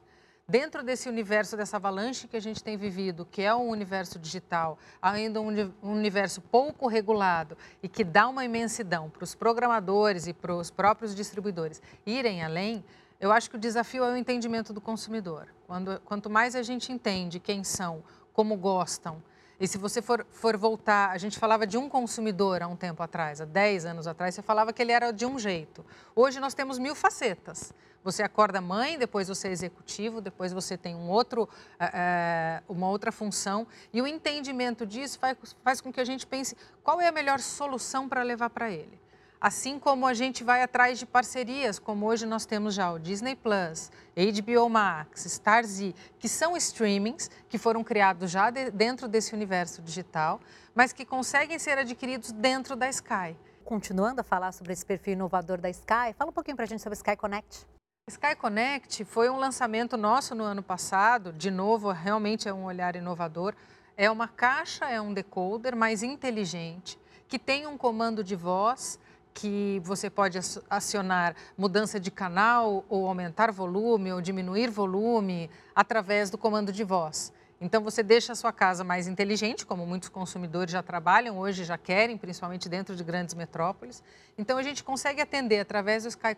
dentro 0.50 0.82
desse 0.82 1.08
universo, 1.08 1.56
dessa 1.56 1.76
avalanche 1.76 2.26
que 2.26 2.36
a 2.36 2.40
gente 2.40 2.62
tem 2.62 2.76
vivido, 2.76 3.24
que 3.24 3.40
é 3.40 3.54
um 3.54 3.68
universo 3.68 4.18
digital, 4.18 4.76
ainda 5.00 5.40
um 5.40 5.72
universo 5.80 6.40
pouco 6.40 6.88
regulado 6.88 7.56
e 7.80 7.88
que 7.88 8.02
dá 8.02 8.28
uma 8.28 8.44
imensidão 8.44 9.08
para 9.08 9.22
os 9.22 9.32
programadores 9.32 10.26
e 10.26 10.32
para 10.32 10.52
os 10.52 10.68
próprios 10.68 11.14
distribuidores 11.14 11.80
irem 12.04 12.42
além, 12.42 12.84
eu 13.20 13.30
acho 13.30 13.48
que 13.48 13.56
o 13.56 13.60
desafio 13.60 14.02
é 14.02 14.12
o 14.12 14.16
entendimento 14.16 14.72
do 14.72 14.80
consumidor. 14.80 15.46
Quando, 15.68 16.00
quanto 16.00 16.28
mais 16.28 16.56
a 16.56 16.62
gente 16.62 16.90
entende 16.90 17.38
quem 17.38 17.62
são, 17.62 18.02
como 18.32 18.56
gostam, 18.56 19.22
e 19.60 19.68
se 19.68 19.76
você 19.76 20.00
for, 20.00 20.26
for 20.30 20.56
voltar, 20.56 21.10
a 21.10 21.18
gente 21.18 21.38
falava 21.38 21.66
de 21.66 21.76
um 21.76 21.86
consumidor 21.86 22.62
há 22.62 22.66
um 22.66 22.74
tempo 22.74 23.02
atrás, 23.02 23.42
há 23.42 23.44
10 23.44 23.84
anos 23.84 24.06
atrás, 24.06 24.34
você 24.34 24.40
falava 24.40 24.72
que 24.72 24.80
ele 24.80 24.90
era 24.90 25.12
de 25.12 25.26
um 25.26 25.38
jeito. 25.38 25.84
Hoje 26.16 26.40
nós 26.40 26.54
temos 26.54 26.78
mil 26.78 26.94
facetas. 26.94 27.74
Você 28.02 28.22
acorda 28.22 28.62
mãe, 28.62 28.98
depois 28.98 29.28
você 29.28 29.48
é 29.48 29.50
executivo, 29.50 30.22
depois 30.22 30.54
você 30.54 30.78
tem 30.78 30.96
um 30.96 31.10
outro, 31.10 31.46
é, 31.78 32.62
uma 32.66 32.88
outra 32.88 33.12
função. 33.12 33.66
E 33.92 34.00
o 34.00 34.06
entendimento 34.06 34.86
disso 34.86 35.18
faz, 35.18 35.36
faz 35.62 35.80
com 35.82 35.92
que 35.92 36.00
a 36.00 36.04
gente 36.06 36.26
pense 36.26 36.56
qual 36.82 36.98
é 36.98 37.08
a 37.08 37.12
melhor 37.12 37.38
solução 37.38 38.08
para 38.08 38.22
levar 38.22 38.48
para 38.48 38.70
ele. 38.70 38.98
Assim 39.40 39.78
como 39.78 40.06
a 40.06 40.12
gente 40.12 40.44
vai 40.44 40.62
atrás 40.62 40.98
de 40.98 41.06
parcerias, 41.06 41.78
como 41.78 42.04
hoje 42.04 42.26
nós 42.26 42.44
temos 42.44 42.74
já 42.74 42.92
o 42.92 42.98
Disney 42.98 43.34
Plus, 43.34 43.90
HBO 44.14 44.68
Max, 44.68 45.24
Starz, 45.24 45.80
que 46.18 46.28
são 46.28 46.54
streamings 46.58 47.30
que 47.48 47.56
foram 47.56 47.82
criados 47.82 48.30
já 48.30 48.50
de, 48.50 48.70
dentro 48.70 49.08
desse 49.08 49.34
universo 49.34 49.80
digital, 49.80 50.40
mas 50.74 50.92
que 50.92 51.06
conseguem 51.06 51.58
ser 51.58 51.78
adquiridos 51.78 52.32
dentro 52.32 52.76
da 52.76 52.90
Sky. 52.90 53.34
Continuando 53.64 54.20
a 54.20 54.24
falar 54.24 54.52
sobre 54.52 54.74
esse 54.74 54.84
perfil 54.84 55.14
inovador 55.14 55.58
da 55.58 55.70
Sky, 55.70 56.12
fala 56.18 56.28
um 56.28 56.34
pouquinho 56.34 56.56
para 56.56 56.66
a 56.66 56.68
gente 56.68 56.82
sobre 56.82 56.98
Sky 56.98 57.16
Connect. 57.16 57.66
Sky 58.10 58.36
Connect 58.36 59.06
foi 59.06 59.30
um 59.30 59.38
lançamento 59.38 59.96
nosso 59.96 60.34
no 60.34 60.44
ano 60.44 60.62
passado, 60.62 61.32
de 61.32 61.50
novo, 61.50 61.90
realmente 61.92 62.46
é 62.46 62.52
um 62.52 62.64
olhar 62.64 62.94
inovador. 62.94 63.54
É 63.96 64.10
uma 64.10 64.28
caixa, 64.28 64.84
é 64.84 65.00
um 65.00 65.14
decoder 65.14 65.74
mais 65.74 66.02
inteligente, 66.02 66.98
que 67.26 67.38
tem 67.38 67.66
um 67.66 67.78
comando 67.78 68.22
de 68.22 68.36
voz 68.36 68.98
que 69.32 69.80
você 69.84 70.10
pode 70.10 70.38
acionar 70.68 71.34
mudança 71.56 72.00
de 72.00 72.10
canal 72.10 72.84
ou 72.88 73.06
aumentar 73.06 73.50
volume 73.52 74.12
ou 74.12 74.20
diminuir 74.20 74.68
volume 74.70 75.50
através 75.74 76.30
do 76.30 76.38
comando 76.38 76.72
de 76.72 76.84
voz. 76.84 77.32
Então 77.60 77.82
você 77.82 78.02
deixa 78.02 78.32
a 78.32 78.34
sua 78.34 78.52
casa 78.52 78.82
mais 78.82 79.06
inteligente, 79.06 79.66
como 79.66 79.84
muitos 79.84 80.08
consumidores 80.08 80.72
já 80.72 80.82
trabalham 80.82 81.38
hoje, 81.38 81.62
já 81.62 81.76
querem, 81.76 82.16
principalmente 82.16 82.70
dentro 82.70 82.96
de 82.96 83.04
grandes 83.04 83.34
metrópoles. 83.34 84.02
Então 84.38 84.56
a 84.56 84.62
gente 84.62 84.82
consegue 84.82 85.20
atender 85.20 85.60
através 85.60 86.04
do 86.04 86.08
Sky 86.08 86.34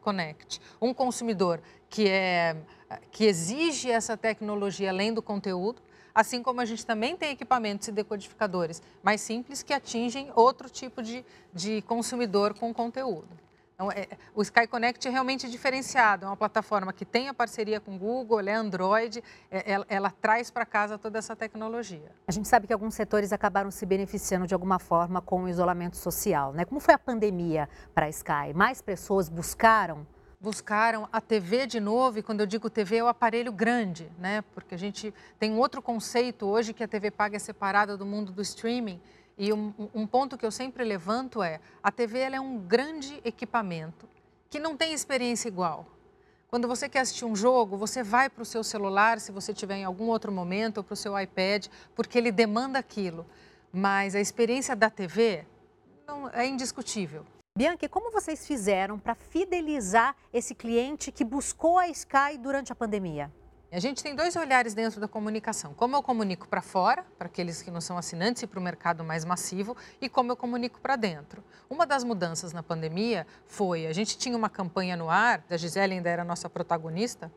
Connect 0.00 0.60
um 0.80 0.92
consumidor 0.92 1.60
que 1.88 2.08
é 2.08 2.56
que 3.10 3.24
exige 3.24 3.90
essa 3.90 4.16
tecnologia 4.16 4.90
além 4.90 5.12
do 5.12 5.22
conteúdo, 5.22 5.80
assim 6.14 6.42
como 6.42 6.60
a 6.60 6.64
gente 6.64 6.86
também 6.86 7.16
tem 7.16 7.30
equipamentos 7.30 7.88
e 7.88 7.92
decodificadores 7.92 8.80
mais 9.02 9.20
simples 9.20 9.62
que 9.62 9.72
atingem 9.72 10.30
outro 10.34 10.70
tipo 10.70 11.02
de, 11.02 11.24
de 11.52 11.82
consumidor 11.82 12.54
com 12.54 12.72
conteúdo. 12.72 13.44
Então, 13.74 13.90
é, 13.90 14.06
o 14.34 14.42
Sky 14.42 14.68
Connect 14.68 15.06
é 15.08 15.10
realmente 15.10 15.50
diferenciado, 15.50 16.24
é 16.24 16.28
uma 16.28 16.36
plataforma 16.36 16.92
que 16.92 17.04
tem 17.04 17.28
a 17.28 17.34
parceria 17.34 17.80
com 17.80 17.96
o 17.96 17.98
Google, 17.98 18.40
é 18.40 18.54
Android, 18.54 19.22
é, 19.50 19.72
ela, 19.72 19.86
ela, 19.88 20.10
traz 20.10 20.48
para 20.48 20.64
casa 20.64 20.96
toda 20.96 21.18
essa 21.18 21.34
tecnologia. 21.34 22.12
A 22.28 22.30
gente 22.30 22.46
sabe 22.46 22.68
que 22.68 22.72
alguns 22.72 22.94
setores 22.94 23.32
acabaram 23.32 23.72
se 23.72 23.84
beneficiando 23.84 24.46
de 24.46 24.54
alguma 24.54 24.78
forma 24.78 25.20
com 25.20 25.42
o 25.42 25.48
isolamento 25.48 25.96
social. 25.96 26.52
Né? 26.52 26.64
Como 26.64 26.80
foi 26.80 26.94
a 26.94 26.98
pandemia 26.98 27.68
para 27.92 28.06
a 28.06 28.08
Sky? 28.08 28.54
Mais 28.54 28.80
pessoas 28.80 29.28
buscaram? 29.28 30.06
Buscaram 30.44 31.08
a 31.10 31.22
TV 31.22 31.66
de 31.66 31.80
novo, 31.80 32.18
e 32.18 32.22
quando 32.22 32.40
eu 32.40 32.46
digo 32.46 32.68
TV 32.68 32.96
é 32.96 33.02
o 33.02 33.08
aparelho 33.08 33.50
grande, 33.50 34.12
né? 34.18 34.44
porque 34.54 34.74
a 34.74 34.78
gente 34.78 35.12
tem 35.38 35.56
outro 35.56 35.80
conceito 35.80 36.44
hoje 36.44 36.74
que 36.74 36.84
a 36.84 36.86
TV 36.86 37.10
paga 37.10 37.36
é 37.36 37.38
separada 37.38 37.96
do 37.96 38.04
mundo 38.04 38.30
do 38.30 38.42
streaming, 38.42 39.00
e 39.38 39.54
um, 39.54 39.72
um, 39.94 40.06
ponto 40.06 40.36
que 40.36 40.44
eu 40.44 40.50
sempre 40.50 40.84
levanto 40.84 41.42
é: 41.42 41.60
a 41.82 41.90
TV 41.90 42.18
é 42.18 42.38
um 42.38 42.58
grande 42.58 43.18
equipamento 43.24 44.06
que 44.50 44.60
não 44.60 44.76
tem 44.76 44.92
experiência 44.92 45.48
igual. 45.48 45.86
Quando 46.48 46.68
você 46.68 46.90
quer 46.90 47.00
assistir 47.00 47.24
um 47.24 47.34
jogo, 47.34 47.78
você 47.78 48.02
vai 48.02 48.28
para 48.28 48.42
o 48.42 48.44
seu 48.44 48.62
celular, 48.62 49.20
se 49.20 49.32
você 49.32 49.54
tiver 49.54 49.76
em 49.76 49.84
algum 49.84 50.08
outro 50.08 50.30
momento, 50.30 50.76
ou 50.76 50.84
para 50.84 50.92
o 50.92 50.96
seu 50.96 51.18
iPad, 51.18 51.68
porque 51.94 52.18
ele 52.18 52.30
demanda 52.30 52.78
aquilo. 52.78 53.24
Mas 53.72 54.14
a 54.14 54.20
experiência 54.20 54.76
da 54.76 54.90
TV 54.90 55.46
não, 56.06 56.28
é 56.28 56.46
indiscutível. 56.46 57.24
Bianca, 57.56 57.88
como 57.88 58.10
vocês 58.10 58.44
fizeram 58.44 58.98
para 58.98 59.14
fidelizar 59.14 60.16
esse 60.32 60.56
cliente 60.56 61.12
que 61.12 61.24
buscou 61.24 61.78
a 61.78 61.86
Sky 61.86 62.36
durante 62.36 62.72
a 62.72 62.74
pandemia? 62.74 63.30
A 63.70 63.78
gente 63.78 64.02
tem 64.02 64.12
dois 64.12 64.34
olhares 64.34 64.74
dentro 64.74 65.00
da 65.00 65.06
comunicação. 65.06 65.72
Como 65.72 65.94
eu 65.94 66.02
comunico 66.02 66.48
para 66.48 66.60
fora, 66.60 67.06
para 67.16 67.28
aqueles 67.28 67.62
que 67.62 67.70
não 67.70 67.80
são 67.80 67.96
assinantes 67.96 68.42
e 68.42 68.48
para 68.48 68.58
o 68.58 68.62
mercado 68.62 69.04
mais 69.04 69.24
massivo, 69.24 69.76
e 70.00 70.08
como 70.08 70.32
eu 70.32 70.36
comunico 70.36 70.80
para 70.80 70.96
dentro. 70.96 71.44
Uma 71.70 71.86
das 71.86 72.02
mudanças 72.02 72.52
na 72.52 72.60
pandemia 72.60 73.24
foi, 73.46 73.86
a 73.86 73.92
gente 73.92 74.18
tinha 74.18 74.36
uma 74.36 74.50
campanha 74.50 74.96
no 74.96 75.08
ar, 75.08 75.44
a 75.48 75.56
Gisele 75.56 75.94
ainda 75.94 76.10
era 76.10 76.24
nossa 76.24 76.50
protagonista, 76.50 77.30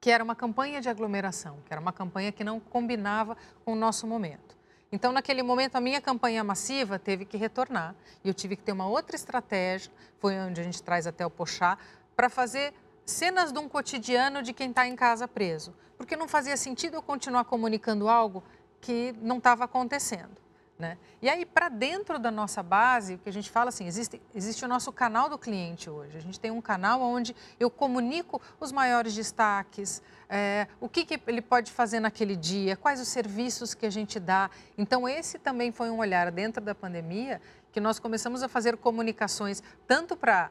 que 0.00 0.12
era 0.12 0.22
uma 0.22 0.36
campanha 0.36 0.80
de 0.80 0.88
aglomeração, 0.88 1.58
que 1.66 1.72
era 1.72 1.80
uma 1.80 1.92
campanha 1.92 2.30
que 2.30 2.44
não 2.44 2.60
combinava 2.60 3.36
com 3.64 3.72
o 3.72 3.76
nosso 3.76 4.06
momento. 4.06 4.56
Então, 4.94 5.10
naquele 5.10 5.42
momento, 5.42 5.74
a 5.74 5.80
minha 5.80 6.00
campanha 6.00 6.44
massiva 6.44 7.00
teve 7.00 7.24
que 7.24 7.36
retornar 7.36 7.96
e 8.22 8.28
eu 8.28 8.32
tive 8.32 8.54
que 8.54 8.62
ter 8.62 8.70
uma 8.70 8.86
outra 8.86 9.16
estratégia, 9.16 9.90
foi 10.20 10.38
onde 10.38 10.60
a 10.60 10.62
gente 10.62 10.80
traz 10.80 11.04
até 11.04 11.26
o 11.26 11.30
Pochá, 11.30 11.76
para 12.14 12.30
fazer 12.30 12.72
cenas 13.04 13.50
de 13.52 13.58
um 13.58 13.68
cotidiano 13.68 14.40
de 14.40 14.52
quem 14.52 14.70
está 14.70 14.86
em 14.86 14.94
casa 14.94 15.26
preso, 15.26 15.74
porque 15.98 16.16
não 16.16 16.28
fazia 16.28 16.56
sentido 16.56 16.94
eu 16.94 17.02
continuar 17.02 17.44
comunicando 17.44 18.08
algo 18.08 18.44
que 18.80 19.12
não 19.20 19.38
estava 19.38 19.64
acontecendo. 19.64 20.43
Né? 20.76 20.98
E 21.22 21.28
aí, 21.28 21.46
para 21.46 21.68
dentro 21.68 22.18
da 22.18 22.32
nossa 22.32 22.60
base, 22.60 23.14
o 23.14 23.18
que 23.18 23.28
a 23.28 23.32
gente 23.32 23.48
fala 23.48 23.68
assim, 23.68 23.86
existe, 23.86 24.20
existe 24.34 24.64
o 24.64 24.68
nosso 24.68 24.92
canal 24.92 25.28
do 25.28 25.38
cliente 25.38 25.88
hoje. 25.88 26.16
A 26.16 26.20
gente 26.20 26.40
tem 26.40 26.50
um 26.50 26.60
canal 26.60 27.00
onde 27.00 27.34
eu 27.60 27.70
comunico 27.70 28.42
os 28.58 28.72
maiores 28.72 29.14
destaques, 29.14 30.02
é, 30.28 30.66
o 30.80 30.88
que, 30.88 31.04
que 31.04 31.20
ele 31.28 31.40
pode 31.40 31.70
fazer 31.70 32.00
naquele 32.00 32.34
dia, 32.34 32.76
quais 32.76 33.00
os 33.00 33.06
serviços 33.06 33.72
que 33.72 33.86
a 33.86 33.90
gente 33.90 34.18
dá. 34.18 34.50
Então, 34.76 35.08
esse 35.08 35.38
também 35.38 35.70
foi 35.70 35.90
um 35.90 35.98
olhar 35.98 36.32
dentro 36.32 36.60
da 36.60 36.74
pandemia 36.74 37.40
que 37.70 37.80
nós 37.80 38.00
começamos 38.00 38.42
a 38.42 38.48
fazer 38.48 38.76
comunicações 38.76 39.62
tanto 39.86 40.16
para 40.16 40.50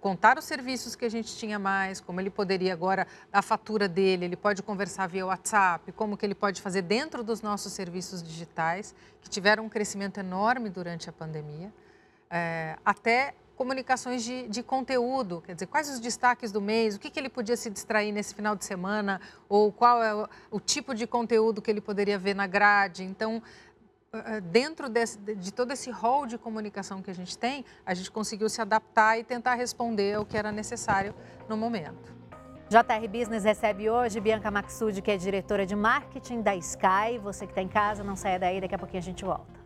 contar 0.00 0.38
os 0.38 0.44
serviços 0.44 0.94
que 0.94 1.04
a 1.04 1.08
gente 1.08 1.36
tinha 1.36 1.58
mais, 1.58 2.00
como 2.00 2.20
ele 2.20 2.30
poderia 2.30 2.72
agora, 2.72 3.06
a 3.32 3.42
fatura 3.42 3.88
dele, 3.88 4.24
ele 4.24 4.36
pode 4.36 4.62
conversar 4.62 5.06
via 5.08 5.26
WhatsApp, 5.26 5.90
como 5.92 6.16
que 6.16 6.24
ele 6.24 6.34
pode 6.34 6.60
fazer 6.60 6.82
dentro 6.82 7.22
dos 7.22 7.42
nossos 7.42 7.72
serviços 7.72 8.22
digitais, 8.22 8.94
que 9.20 9.28
tiveram 9.28 9.64
um 9.64 9.68
crescimento 9.68 10.18
enorme 10.18 10.68
durante 10.68 11.08
a 11.08 11.12
pandemia, 11.12 11.72
é, 12.30 12.76
até 12.84 13.34
comunicações 13.56 14.24
de, 14.24 14.48
de, 14.48 14.62
conteúdo, 14.62 15.42
quer 15.46 15.54
dizer, 15.54 15.66
quais 15.66 15.88
os 15.88 16.00
destaques 16.00 16.50
do 16.50 16.60
mês, 16.60 16.96
o 16.96 16.98
que, 16.98 17.10
que 17.10 17.20
ele 17.20 17.28
podia 17.28 17.56
se 17.56 17.70
distrair 17.70 18.10
nesse 18.10 18.34
final 18.34 18.56
de 18.56 18.64
semana, 18.64 19.20
ou 19.48 19.70
qual 19.70 20.02
é 20.02 20.14
o, 20.14 20.28
o 20.50 20.60
tipo 20.60 20.94
de 20.94 21.06
conteúdo 21.06 21.62
que 21.62 21.70
ele 21.70 21.80
poderia 21.80 22.18
ver 22.18 22.34
na 22.34 22.46
grade. 22.46 23.04
Então, 23.04 23.42
dentro 24.50 24.90
desse, 24.90 25.18
de 25.18 25.50
todo 25.50 25.72
esse 25.72 25.90
rol 25.90 26.26
de 26.26 26.36
comunicação 26.36 27.00
que 27.00 27.10
a 27.10 27.14
gente 27.14 27.38
tem, 27.38 27.64
a 27.84 27.94
gente 27.94 28.10
conseguiu 28.10 28.46
se 28.48 28.60
adaptar 28.60 29.18
e 29.18 29.24
tentar 29.24 29.54
responder 29.54 30.16
ao 30.16 30.26
que 30.26 30.36
era 30.36 30.52
necessário 30.52 31.14
no 31.48 31.56
momento. 31.56 32.12
JR 32.68 33.08
Business 33.08 33.44
recebe 33.44 33.88
hoje 33.88 34.20
Bianca 34.20 34.50
Maxud, 34.50 35.00
que 35.00 35.10
é 35.10 35.16
diretora 35.16 35.64
de 35.64 35.74
marketing 35.74 36.42
da 36.42 36.54
Sky. 36.56 37.18
Você 37.22 37.46
que 37.46 37.52
está 37.52 37.62
em 37.62 37.68
casa, 37.68 38.04
não 38.04 38.14
saia 38.14 38.38
daí, 38.38 38.60
daqui 38.60 38.74
a 38.74 38.78
pouquinho 38.78 39.00
a 39.00 39.04
gente 39.04 39.24
volta. 39.24 39.62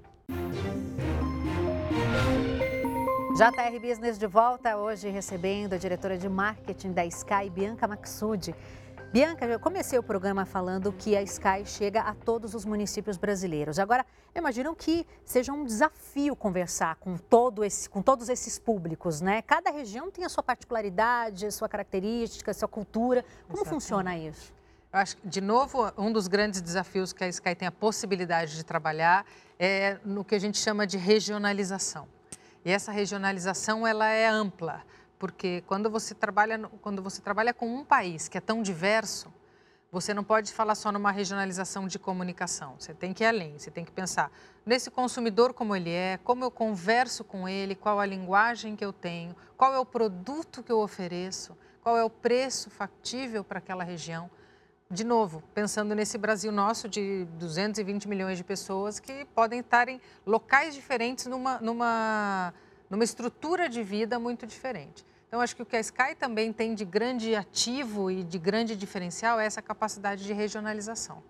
JR 3.37 3.81
Business 3.81 4.17
de 4.17 4.27
volta 4.27 4.77
hoje 4.77 5.09
recebendo 5.09 5.75
a 5.75 5.77
diretora 5.77 6.17
de 6.17 6.29
marketing 6.29 6.93
da 6.93 7.05
Sky, 7.05 7.51
Bianca 7.51 7.87
Maxud. 7.87 8.55
Bianca, 9.13 9.47
eu 9.47 9.59
comecei 9.59 9.99
o 9.99 10.03
programa 10.03 10.45
falando 10.45 10.93
que 10.93 11.17
a 11.17 11.23
Sky 11.23 11.65
chega 11.65 12.01
a 12.01 12.15
todos 12.15 12.55
os 12.55 12.65
municípios 12.65 13.17
brasileiros. 13.17 13.79
Agora, 13.79 14.05
imagino 14.35 14.75
que 14.75 15.07
seja 15.25 15.53
um 15.53 15.65
desafio 15.65 16.35
conversar 16.35 16.97
com, 16.97 17.17
todo 17.17 17.65
esse, 17.65 17.89
com 17.89 18.03
todos 18.03 18.29
esses 18.29 18.59
públicos, 18.59 19.21
né? 19.21 19.41
Cada 19.43 19.71
região 19.71 20.11
tem 20.11 20.25
a 20.25 20.29
sua 20.29 20.43
particularidade, 20.43 21.47
a 21.47 21.51
sua 21.51 21.69
característica, 21.69 22.51
a 22.51 22.55
sua 22.55 22.69
cultura. 22.69 23.23
Como 23.23 23.59
Exatamente. 23.59 23.69
funciona 23.69 24.19
isso? 24.19 24.53
Eu 24.93 24.99
acho 24.99 25.17
que, 25.17 25.29
de 25.29 25.41
novo, 25.41 25.91
um 25.97 26.13
dos 26.13 26.27
grandes 26.27 26.61
desafios 26.61 27.13
que 27.13 27.25
a 27.25 27.29
Sky 27.29 27.55
tem 27.55 27.69
a 27.69 27.73
possibilidade 27.73 28.57
de 28.57 28.65
trabalhar 28.65 29.25
é 29.59 29.99
no 30.05 30.25
que 30.25 30.35
a 30.35 30.39
gente 30.39 30.59
chama 30.59 30.87
de 30.87 30.99
regionalização. 30.99 32.09
E 32.65 32.71
essa 32.71 32.91
regionalização 32.91 33.87
ela 33.87 34.09
é 34.09 34.27
ampla 34.27 34.83
porque 35.19 35.63
quando 35.67 35.91
você 35.91 36.15
trabalha 36.15 36.59
quando 36.81 37.03
você 37.03 37.21
trabalha 37.21 37.55
com 37.55 37.67
um 37.75 37.85
país 37.85 38.29
que 38.29 38.39
é 38.39 38.41
tão 38.41 38.63
diverso, 38.63 39.33
você 39.91 40.13
não 40.13 40.25
pode 40.25 40.53
falar 40.53 40.75
só 40.75 40.91
numa 40.91 41.11
regionalização 41.11 41.87
de 41.87 41.99
comunicação. 41.99 42.75
Você 42.79 42.93
tem 42.93 43.15
que 43.15 43.25
ir 43.25 43.27
além. 43.27 43.59
Você 43.59 43.71
tem 43.71 43.85
que 43.85 43.93
pensar 43.93 44.31
nesse 44.65 44.91
consumidor 44.91 45.55
como 45.55 45.75
ele 45.75 45.91
é, 45.91 46.19
como 46.23 46.45
eu 46.45 46.51
converso 46.51 47.25
com 47.25 47.49
ele, 47.49 47.75
qual 47.75 48.01
a 48.01 48.05
linguagem 48.05 48.77
que 48.77 48.85
eu 48.85 48.93
tenho, 48.93 49.35
qual 49.57 49.73
é 49.73 49.79
o 49.79 49.87
produto 49.87 50.63
que 50.63 50.73
eu 50.73 50.81
ofereço, 50.81 51.57
qual 51.83 51.97
é 51.97 52.05
o 52.05 52.11
preço 52.11 52.69
factível 52.69 53.45
para 53.45 53.59
aquela 53.59 53.85
região. 53.85 54.29
De 54.91 55.03
novo, 55.03 55.43
pensando 55.55 55.95
nesse 55.95 56.19
Brasil 56.19 56.53
nosso 56.53 56.89
de 56.89 57.25
220 57.39 58.07
milhões 58.07 58.37
de 58.39 58.45
pessoas 58.45 59.01
que 59.01 59.25
podem 59.35 59.61
estar 59.61 59.89
em 59.89 60.01
locais 60.27 60.75
diferentes 60.75 61.27
numa, 61.27 61.59
numa 61.59 62.53
numa 62.89 63.05
estrutura 63.05 63.69
de 63.69 63.83
vida 63.83 64.19
muito 64.19 64.47
diferente. 64.47 65.05
Então, 65.29 65.41
acho 65.41 65.57
que 65.57 65.63
o 65.63 65.67
que 65.67 65.77
a 65.77 65.81
Sky 65.81 66.15
também 66.19 66.53
tem 66.53 66.75
de 66.75 66.85
grande 66.85 67.35
ativo 67.35 68.11
e 68.11 68.23
de 68.23 68.39
grande 68.39 68.77
diferencial 68.77 69.41
é 69.41 69.47
essa 69.47 69.61
capacidade 69.61 70.25
de 70.25 70.33
regionalização. 70.33 71.23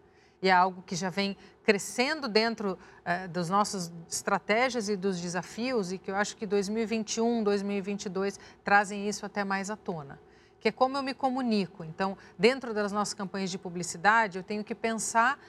E 0.43 0.49
é 0.49 0.53
algo 0.53 0.83
que 0.83 0.95
já 0.95 1.09
vem 1.09 1.37
crescendo 1.63 2.29
dentro 2.29 2.79
eh, 3.05 3.27
das 3.27 3.49
nossas 3.49 3.91
estratégias 4.09 4.89
e 4.89 4.97
dos 4.97 5.19
desafios, 5.19 5.93
e 5.93 5.99
que 5.99 6.11
eu 6.11 6.15
acho 6.15 6.37
que 6.37 6.47
2021, 6.47 7.43
2022 7.43 8.39
trazem 8.63 9.09
isso 9.09 9.25
até 9.25 9.43
mais 9.45 9.71
à 9.71 9.77
tona. 9.77 10.21
Que 10.61 10.69
é 10.69 10.73
como 10.73 10.99
eu 10.99 11.03
me 11.03 11.15
comunico. 11.15 11.83
Então, 11.83 12.19
dentro 12.39 12.75
das 12.75 12.93
nossas 12.93 13.15
campanhas 13.15 13.51
de 13.51 13.57
publicidade, 13.57 14.37
eu 14.37 14.45
tenho 14.45 14.63
que 14.63 14.75
pensar 14.75 15.41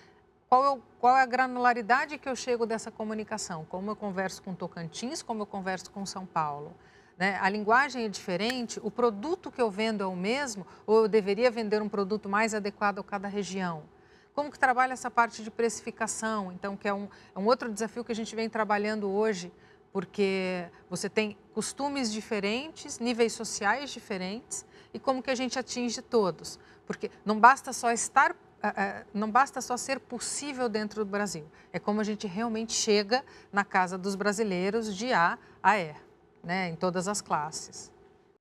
qual 0.50 0.64
é, 0.64 0.70
o, 0.70 0.82
qual 1.00 1.18
é, 1.18 1.22
a 1.22 1.26
granularidade 1.26 2.18
que 2.18 2.30
eu 2.30 2.36
chego 2.36 2.66
dessa 2.66 2.90
comunicação? 2.90 3.66
Como 3.66 3.92
eu 3.92 3.96
converso 3.96 4.42
com 4.42 4.56
Tocantins, 4.56 5.22
como 5.22 5.42
eu 5.42 5.46
converso 5.46 5.92
com 5.92 6.06
São 6.06 6.26
Paulo? 6.26 6.74
Né? 7.18 7.38
A 7.42 7.50
linguagem 7.50 8.06
é 8.06 8.10
diferente, 8.10 8.80
o 8.82 8.90
produto 8.90 9.52
que 9.52 9.62
eu 9.62 9.70
vendo 9.70 10.04
é 10.04 10.08
o 10.08 10.16
mesmo 10.16 10.66
ou 10.86 11.04
eu 11.04 11.08
deveria 11.08 11.52
vender 11.52 11.82
um 11.82 11.90
produto 11.90 12.30
mais 12.30 12.54
adequado 12.54 13.00
a 13.00 13.04
cada 13.04 13.28
região? 13.28 13.84
Como 14.34 14.50
que 14.52 14.58
trabalha 14.58 14.94
essa 14.94 15.12
parte 15.12 15.44
de 15.44 15.52
precificação? 15.52 16.52
Então, 16.54 16.78
que 16.78 16.88
é 16.88 16.94
um, 16.94 17.10
é 17.36 17.40
um 17.40 17.46
outro 17.46 17.74
desafio 17.74 18.04
que 18.06 18.12
a 18.12 18.16
gente 18.16 18.36
vem 18.36 18.48
trabalhando 18.48 19.10
hoje, 19.10 19.52
porque 19.92 20.70
você 20.90 21.10
tem 21.10 21.36
costumes 21.54 22.14
diferentes, 22.14 23.00
níveis 23.00 23.34
sociais 23.34 23.90
diferentes, 23.90 24.64
e 24.94 25.00
como 25.00 25.22
que 25.22 25.32
a 25.32 25.36
gente 25.36 25.58
atinge 25.58 26.02
todos? 26.02 26.60
Porque 26.86 27.12
não 27.26 27.40
basta 27.40 27.74
só 27.74 27.92
estar 27.92 28.36
não 29.14 29.30
basta 29.30 29.62
só 29.62 29.78
ser 29.78 30.00
possível 30.00 30.68
dentro 30.68 31.04
do 31.06 31.10
Brasil, 31.10 31.46
é 31.72 31.80
como 31.80 32.02
a 32.02 32.04
gente 32.04 32.28
realmente 32.28 32.74
chega 32.74 33.24
na 33.52 33.64
casa 33.64 33.98
dos 33.98 34.16
brasileiros 34.16 34.96
de 34.96 35.14
A 35.14 35.38
a 35.62 35.78
E. 35.80 35.96
né, 36.44 36.70
em 36.70 36.76
todas 36.76 37.08
as 37.08 37.22
classes. 37.22 37.92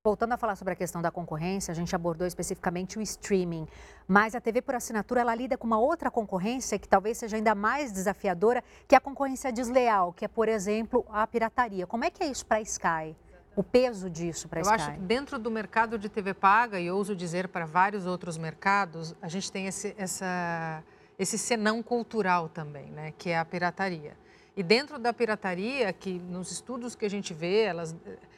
Voltando 0.03 0.31
a 0.31 0.37
falar 0.37 0.55
sobre 0.55 0.71
a 0.71 0.75
questão 0.75 1.01
da 1.01 1.11
concorrência, 1.11 1.69
a 1.69 1.75
gente 1.75 1.93
abordou 1.93 2.25
especificamente 2.25 2.97
o 2.97 3.01
streaming, 3.01 3.67
mas 4.07 4.35
a 4.35 4.39
TV 4.39 4.61
por 4.61 4.73
assinatura 4.73 5.19
ela 5.19 5.35
lida 5.35 5.57
com 5.57 5.67
uma 5.67 5.77
outra 5.77 6.09
concorrência 6.09 6.79
que 6.79 6.87
talvez 6.87 7.17
seja 7.17 7.35
ainda 7.35 7.53
mais 7.53 7.91
desafiadora, 7.91 8.63
que 8.87 8.95
é 8.95 8.97
a 8.97 9.01
concorrência 9.01 9.51
desleal, 9.51 10.13
que 10.13 10.23
é, 10.23 10.27
por 10.29 10.47
exemplo, 10.47 11.05
a 11.09 11.27
pirataria. 11.27 11.85
Como 11.85 12.05
é 12.05 12.09
que 12.09 12.23
é 12.23 12.27
isso 12.27 12.45
para 12.45 12.57
a 12.57 12.61
Sky? 12.61 13.17
O 13.57 13.63
peso 13.63 14.07
disso 14.07 14.47
para 14.47 14.59
a 14.59 14.61
Sky? 14.61 14.71
Eu 14.71 14.75
acho 14.75 14.93
que 14.93 14.99
dentro 14.99 15.39
do 15.39 15.49
mercado 15.49 15.97
de 15.97 16.07
TV 16.07 16.31
paga, 16.35 16.79
e 16.79 16.91
ouso 16.91 17.15
dizer 17.15 17.47
para 17.47 17.65
vários 17.65 18.05
outros 18.05 18.37
mercados, 18.37 19.15
a 19.19 19.27
gente 19.27 19.51
tem 19.51 19.65
esse, 19.65 19.95
essa, 19.97 20.83
esse 21.17 21.39
senão 21.39 21.81
cultural 21.81 22.47
também, 22.47 22.91
né, 22.91 23.13
que 23.17 23.31
é 23.31 23.39
a 23.39 23.43
pirataria. 23.43 24.15
E 24.55 24.61
dentro 24.61 24.99
da 24.99 25.11
pirataria, 25.11 25.91
que 25.91 26.19
nos 26.19 26.51
estudos 26.51 26.95
que 26.95 27.03
a 27.03 27.09
gente 27.09 27.33
vê, 27.33 27.63
elas 27.63 27.95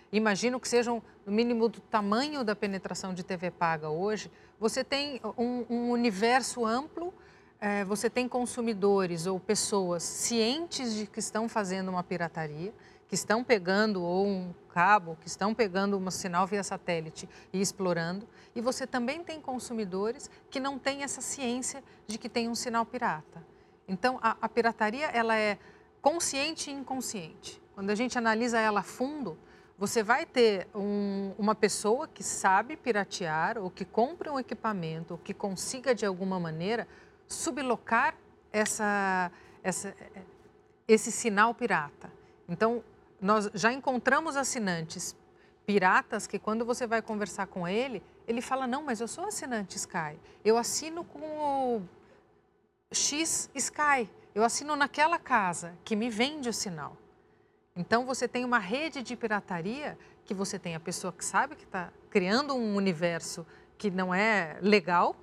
imagino 0.09 0.57
que 0.57 0.69
sejam 0.69 1.03
no 1.25 1.33
mínimo 1.33 1.67
do 1.67 1.81
tamanho 1.81 2.41
da 2.41 2.55
penetração 2.55 3.13
de 3.13 3.21
TV 3.21 3.51
paga 3.51 3.89
hoje, 3.89 4.31
você 4.57 4.85
tem 4.85 5.19
um, 5.37 5.65
um 5.69 5.91
universo 5.91 6.65
amplo, 6.65 7.13
é, 7.59 7.83
você 7.83 8.09
tem 8.09 8.25
consumidores 8.25 9.25
ou 9.25 9.37
pessoas 9.37 10.01
cientes 10.01 10.93
de 10.93 11.05
que 11.05 11.19
estão 11.19 11.49
fazendo 11.49 11.89
uma 11.89 12.03
pirataria, 12.03 12.73
que 13.09 13.15
estão 13.15 13.43
pegando 13.43 14.03
ou 14.03 14.25
um 14.25 14.53
cabo, 14.71 15.17
que 15.19 15.27
estão 15.27 15.53
pegando 15.53 15.97
um 15.97 16.11
sinal 16.11 16.45
via 16.45 16.63
satélite 16.63 17.27
e 17.51 17.59
explorando, 17.59 18.27
e 18.55 18.61
você 18.61 18.85
também 18.85 19.23
tem 19.23 19.41
consumidores 19.41 20.29
que 20.49 20.59
não 20.59 20.77
têm 20.77 21.03
essa 21.03 21.19
ciência 21.19 21.83
de 22.05 22.19
que 22.19 22.29
tem 22.29 22.47
um 22.47 22.55
sinal 22.55 22.85
pirata. 22.85 23.43
Então, 23.87 24.19
a, 24.21 24.37
a 24.39 24.47
pirataria 24.47 25.07
ela 25.07 25.35
é 25.35 25.57
consciente 26.01 26.69
e 26.69 26.73
inconsciente. 26.73 27.59
Quando 27.73 27.89
a 27.89 27.95
gente 27.95 28.17
analisa 28.17 28.59
ela 28.59 28.81
a 28.81 28.83
fundo, 28.83 29.37
você 29.77 30.03
vai 30.03 30.25
ter 30.25 30.67
um, 30.75 31.33
uma 31.37 31.55
pessoa 31.55 32.07
que 32.07 32.21
sabe 32.21 32.77
piratear 32.77 33.57
ou 33.57 33.71
que 33.71 33.85
compre 33.85 34.29
um 34.29 34.37
equipamento 34.37 35.13
ou 35.15 35.17
que 35.17 35.33
consiga 35.33 35.95
de 35.95 36.05
alguma 36.05 36.39
maneira 36.39 36.87
sublocar 37.27 38.13
essa, 38.51 39.31
essa, 39.63 39.95
esse 40.87 41.11
sinal 41.11 41.55
pirata. 41.55 42.11
Então, 42.47 42.83
nós 43.21 43.49
já 43.53 43.71
encontramos 43.71 44.35
assinantes 44.35 45.15
piratas 45.65 46.25
que 46.25 46.39
quando 46.39 46.65
você 46.65 46.87
vai 46.87 47.01
conversar 47.01 47.47
com 47.47 47.67
ele, 47.67 48.01
ele 48.27 48.41
fala, 48.41 48.65
não, 48.65 48.81
mas 48.81 49.01
eu 49.01 49.07
sou 49.07 49.25
assinante 49.25 49.77
Sky, 49.77 50.19
eu 50.43 50.57
assino 50.57 51.03
com 51.03 51.19
o 51.19 51.81
X 52.91 53.49
Sky, 53.53 54.09
eu 54.33 54.43
assino 54.43 54.75
naquela 54.75 55.19
casa 55.19 55.77
que 55.83 55.95
me 55.95 56.09
vende 56.09 56.49
o 56.49 56.53
sinal. 56.53 56.97
Então 57.75 58.05
você 58.05 58.27
tem 58.27 58.43
uma 58.43 58.59
rede 58.59 59.03
de 59.03 59.15
pirataria 59.15 59.97
que 60.25 60.33
você 60.33 60.57
tem 60.59 60.75
a 60.75 60.79
pessoa 60.79 61.13
que 61.13 61.23
sabe 61.23 61.55
que 61.55 61.63
está 61.63 61.91
criando 62.09 62.53
um 62.55 62.75
universo 62.75 63.45
que 63.77 63.89
não 63.89 64.13
é 64.13 64.57
legal 64.61 65.15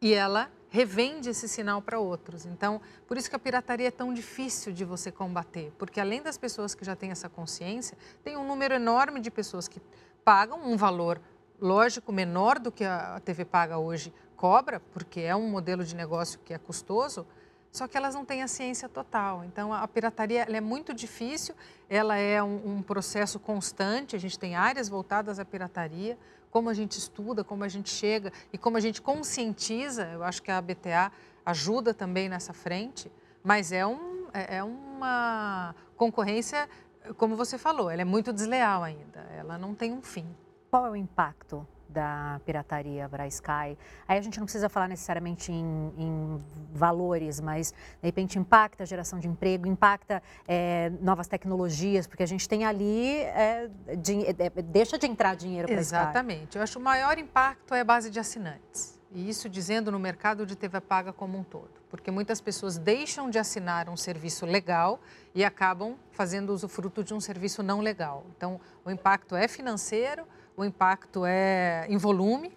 e 0.00 0.14
ela 0.14 0.50
revende 0.70 1.28
esse 1.28 1.48
sinal 1.48 1.82
para 1.82 1.98
outros. 1.98 2.46
Então, 2.46 2.80
por 3.06 3.18
isso 3.18 3.28
que 3.28 3.36
a 3.36 3.38
pirataria 3.38 3.88
é 3.88 3.90
tão 3.90 4.14
difícil 4.14 4.72
de 4.72 4.84
você 4.84 5.10
combater, 5.10 5.72
porque 5.76 6.00
além 6.00 6.22
das 6.22 6.38
pessoas 6.38 6.74
que 6.74 6.84
já 6.84 6.96
têm 6.96 7.10
essa 7.10 7.28
consciência, 7.28 7.98
tem 8.24 8.36
um 8.36 8.46
número 8.46 8.72
enorme 8.72 9.20
de 9.20 9.30
pessoas 9.30 9.68
que 9.68 9.82
pagam 10.24 10.62
um 10.64 10.76
valor 10.76 11.20
lógico 11.60 12.12
menor 12.12 12.58
do 12.58 12.72
que 12.72 12.84
a 12.84 13.20
TV 13.24 13.44
paga 13.44 13.78
hoje 13.78 14.12
cobra, 14.36 14.80
porque 14.92 15.20
é 15.20 15.36
um 15.36 15.50
modelo 15.50 15.84
de 15.84 15.94
negócio 15.94 16.40
que 16.44 16.54
é 16.54 16.58
custoso, 16.58 17.26
só 17.70 17.86
que 17.86 17.96
elas 17.96 18.14
não 18.14 18.24
têm 18.24 18.42
a 18.42 18.48
ciência 18.48 18.88
total. 18.88 19.44
Então, 19.44 19.72
a 19.72 19.86
pirataria 19.86 20.42
é 20.42 20.60
muito 20.60 20.94
difícil, 20.94 21.54
ela 21.88 22.16
é 22.16 22.42
um, 22.42 22.76
um, 22.76 22.82
processo 22.82 23.38
constante, 23.38 24.16
a 24.16 24.18
gente 24.18 24.38
tem 24.38 24.56
áreas 24.56 24.88
voltadas 24.88 25.38
à 25.38 25.44
pirataria, 25.44 26.18
como 26.50 26.68
a 26.68 26.74
gente 26.74 26.98
estuda, 26.98 27.44
como 27.44 27.64
a 27.64 27.68
gente 27.68 27.90
chega 27.90 28.32
e 28.52 28.58
como 28.58 28.76
a 28.76 28.80
gente 28.80 29.00
conscientiza, 29.00 30.06
eu 30.08 30.24
acho 30.24 30.42
que 30.42 30.50
a 30.50 30.60
BTA 30.60 31.12
ajuda 31.44 31.94
também 31.94 32.28
nessa 32.28 32.52
frente, 32.52 33.10
mas 33.42 33.72
é, 33.72 33.86
um, 33.86 34.26
é, 34.32 34.58
é 34.58 34.64
uma 34.64 35.74
concorrência, 35.96 36.68
como 37.16 37.36
você 37.36 37.56
falou, 37.56 37.90
ela 37.90 38.02
é 38.02 38.04
muito 38.04 38.32
desleal 38.32 38.82
ainda, 38.82 39.20
ela 39.36 39.56
não 39.56 39.74
tem 39.74 39.92
um 39.92 40.02
fim. 40.02 40.26
Qual 40.70 40.86
é 40.86 40.90
o 40.90 40.96
impacto 40.96 41.66
da 41.92 42.40
pirataria 42.44 43.08
para 43.08 43.24
a 43.24 43.26
Sky. 43.26 43.76
Aí 44.06 44.18
a 44.18 44.20
gente 44.20 44.38
não 44.38 44.46
precisa 44.46 44.68
falar 44.68 44.88
necessariamente 44.88 45.52
em, 45.52 45.92
em, 45.98 46.44
valores, 46.72 47.40
mas 47.40 47.72
de 47.72 48.06
repente 48.06 48.38
impacta 48.38 48.82
a 48.82 48.86
geração 48.86 49.18
de 49.18 49.28
emprego, 49.28 49.66
impacta 49.66 50.22
é, 50.46 50.90
novas 51.00 51.26
tecnologias, 51.26 52.06
porque 52.06 52.22
a 52.22 52.26
gente 52.26 52.48
tem 52.48 52.64
ali, 52.64 53.16
é, 53.16 53.68
de, 53.98 54.24
é, 54.26 54.62
deixa 54.62 54.98
de 54.98 55.06
entrar 55.06 55.34
dinheiro 55.36 55.68
para. 55.68 55.78
Exatamente. 55.78 56.56
Eu 56.56 56.62
acho 56.62 56.72
que 56.72 56.78
o 56.78 56.82
maior 56.82 57.18
impacto 57.18 57.74
é 57.74 57.80
a 57.80 57.84
base 57.84 58.10
de 58.10 58.18
assinantes. 58.18 59.00
E 59.12 59.28
isso 59.28 59.48
dizendo 59.48 59.90
no 59.90 59.98
mercado 59.98 60.46
de 60.46 60.54
TV 60.54 60.80
paga 60.80 61.12
como 61.12 61.36
um 61.36 61.42
todo. 61.42 61.80
Porque 61.88 62.12
muitas 62.12 62.40
pessoas 62.40 62.78
deixam 62.78 63.28
de 63.28 63.38
assinar 63.38 63.88
um 63.88 63.96
serviço 63.96 64.46
legal 64.46 65.00
e 65.34 65.44
acabam 65.44 65.96
fazendo 66.12 66.50
usufruto 66.50 67.02
de 67.02 67.12
um 67.12 67.20
serviço 67.20 67.60
não 67.62 67.80
legal. 67.80 68.24
Então, 68.36 68.60
o 68.84 68.90
impacto 68.90 69.34
é 69.34 69.48
financeiro, 69.48 70.24
o 70.56 70.64
impacto 70.64 71.24
é 71.26 71.86
em 71.88 71.96
volume 71.96 72.56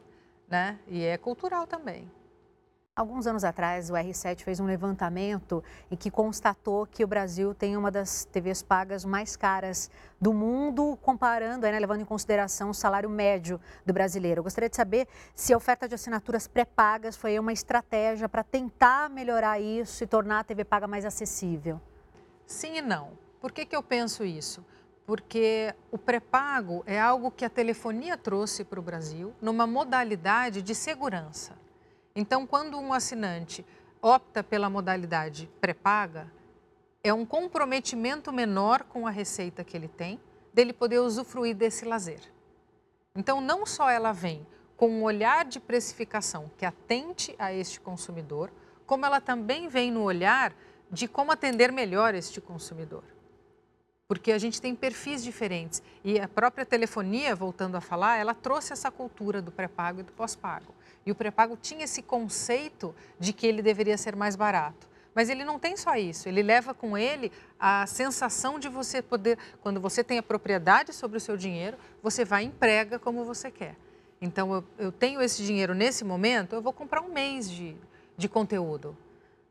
né? 0.49 0.79
e 0.87 1.03
é 1.03 1.17
cultural 1.17 1.65
também. 1.65 2.09
Alguns 2.95 3.25
anos 3.25 3.43
atrás, 3.43 3.89
o 3.89 3.93
R7 3.93 4.41
fez 4.41 4.59
um 4.59 4.67
levantamento 4.67 5.63
em 5.89 5.95
que 5.95 6.11
constatou 6.11 6.85
que 6.85 7.03
o 7.03 7.07
Brasil 7.07 7.55
tem 7.55 7.75
uma 7.75 7.89
das 7.89 8.23
TVs 8.25 8.61
pagas 8.61 9.03
mais 9.03 9.35
caras 9.35 9.89
do 10.21 10.31
mundo, 10.31 10.95
comparando, 11.01 11.65
né, 11.65 11.79
levando 11.79 12.01
em 12.01 12.05
consideração 12.05 12.69
o 12.69 12.73
salário 12.73 13.09
médio 13.09 13.59
do 13.83 13.91
brasileiro. 13.91 14.39
Eu 14.39 14.43
gostaria 14.43 14.69
de 14.69 14.75
saber 14.75 15.07
se 15.33 15.51
a 15.51 15.57
oferta 15.57 15.87
de 15.87 15.95
assinaturas 15.95 16.47
pré-pagas 16.47 17.17
foi 17.17 17.39
uma 17.39 17.51
estratégia 17.51 18.29
para 18.29 18.43
tentar 18.43 19.09
melhorar 19.09 19.59
isso 19.59 20.03
e 20.03 20.07
tornar 20.07 20.41
a 20.41 20.43
TV 20.43 20.63
paga 20.63 20.85
mais 20.85 21.03
acessível. 21.03 21.81
Sim 22.45 22.77
e 22.77 22.81
não. 22.83 23.17
Por 23.41 23.51
que, 23.51 23.65
que 23.65 23.75
eu 23.75 23.81
penso 23.81 24.23
isso? 24.23 24.63
Porque 25.05 25.73
o 25.91 25.97
pré-pago 25.97 26.83
é 26.85 26.99
algo 26.99 27.31
que 27.31 27.43
a 27.43 27.49
telefonia 27.49 28.17
trouxe 28.17 28.63
para 28.63 28.79
o 28.79 28.83
Brasil 28.83 29.33
numa 29.41 29.67
modalidade 29.67 30.61
de 30.61 30.73
segurança. 30.73 31.57
Então, 32.15 32.47
quando 32.47 32.79
um 32.79 32.93
assinante 32.93 33.65
opta 34.01 34.43
pela 34.43 34.69
modalidade 34.69 35.49
pré-paga, 35.59 36.31
é 37.03 37.13
um 37.13 37.25
comprometimento 37.25 38.31
menor 38.31 38.83
com 38.83 39.05
a 39.05 39.09
receita 39.09 39.63
que 39.63 39.75
ele 39.75 39.89
tem, 39.89 40.19
dele 40.53 40.71
poder 40.71 40.99
usufruir 40.99 41.55
desse 41.55 41.83
lazer. 41.83 42.21
Então, 43.15 43.41
não 43.41 43.65
só 43.65 43.89
ela 43.89 44.13
vem 44.13 44.45
com 44.77 44.89
um 44.89 45.03
olhar 45.03 45.45
de 45.45 45.59
precificação 45.59 46.49
que 46.57 46.65
atente 46.65 47.35
a 47.37 47.51
este 47.53 47.79
consumidor, 47.79 48.51
como 48.85 49.05
ela 49.05 49.19
também 49.19 49.67
vem 49.67 49.91
no 49.91 50.03
olhar 50.03 50.53
de 50.89 51.07
como 51.07 51.31
atender 51.31 51.71
melhor 51.71 52.15
este 52.15 52.39
consumidor 52.39 53.03
porque 54.07 54.31
a 54.31 54.37
gente 54.37 54.61
tem 54.61 54.75
perfis 54.75 55.23
diferentes. 55.23 55.81
E 56.03 56.19
a 56.19 56.27
própria 56.27 56.65
telefonia, 56.65 57.35
voltando 57.35 57.75
a 57.75 57.81
falar, 57.81 58.17
ela 58.17 58.33
trouxe 58.33 58.73
essa 58.73 58.91
cultura 58.91 59.41
do 59.41 59.51
pré-pago 59.51 60.01
e 60.01 60.03
do 60.03 60.11
pós-pago. 60.11 60.73
E 61.05 61.11
o 61.11 61.15
pré-pago 61.15 61.57
tinha 61.61 61.83
esse 61.83 62.01
conceito 62.01 62.93
de 63.19 63.33
que 63.33 63.47
ele 63.47 63.61
deveria 63.61 63.97
ser 63.97 64.15
mais 64.15 64.35
barato. 64.35 64.87
Mas 65.15 65.29
ele 65.29 65.43
não 65.43 65.59
tem 65.59 65.77
só 65.77 65.95
isso, 65.95 66.27
ele 66.27 66.41
leva 66.41 66.73
com 66.73 66.97
ele 66.97 67.31
a 67.59 67.85
sensação 67.85 68.57
de 68.57 68.67
você 68.67 68.99
poder, 68.99 69.37
quando 69.61 69.79
você 69.79 70.03
tem 70.03 70.17
a 70.17 70.23
propriedade 70.23 70.91
sobre 70.91 71.17
o 71.17 71.21
seu 71.21 71.37
dinheiro, 71.37 71.77
você 72.01 72.25
vai 72.25 72.43
e 72.43 72.47
emprega 72.47 72.97
como 72.97 73.23
você 73.23 73.51
quer. 73.51 73.75
Então, 74.19 74.51
eu, 74.51 74.63
eu 74.79 74.91
tenho 74.91 75.21
esse 75.21 75.43
dinheiro 75.43 75.75
nesse 75.75 76.03
momento, 76.03 76.55
eu 76.55 76.63
vou 76.63 76.73
comprar 76.73 77.01
um 77.01 77.13
mês 77.13 77.47
de, 77.47 77.75
de 78.17 78.27
conteúdo 78.27 78.97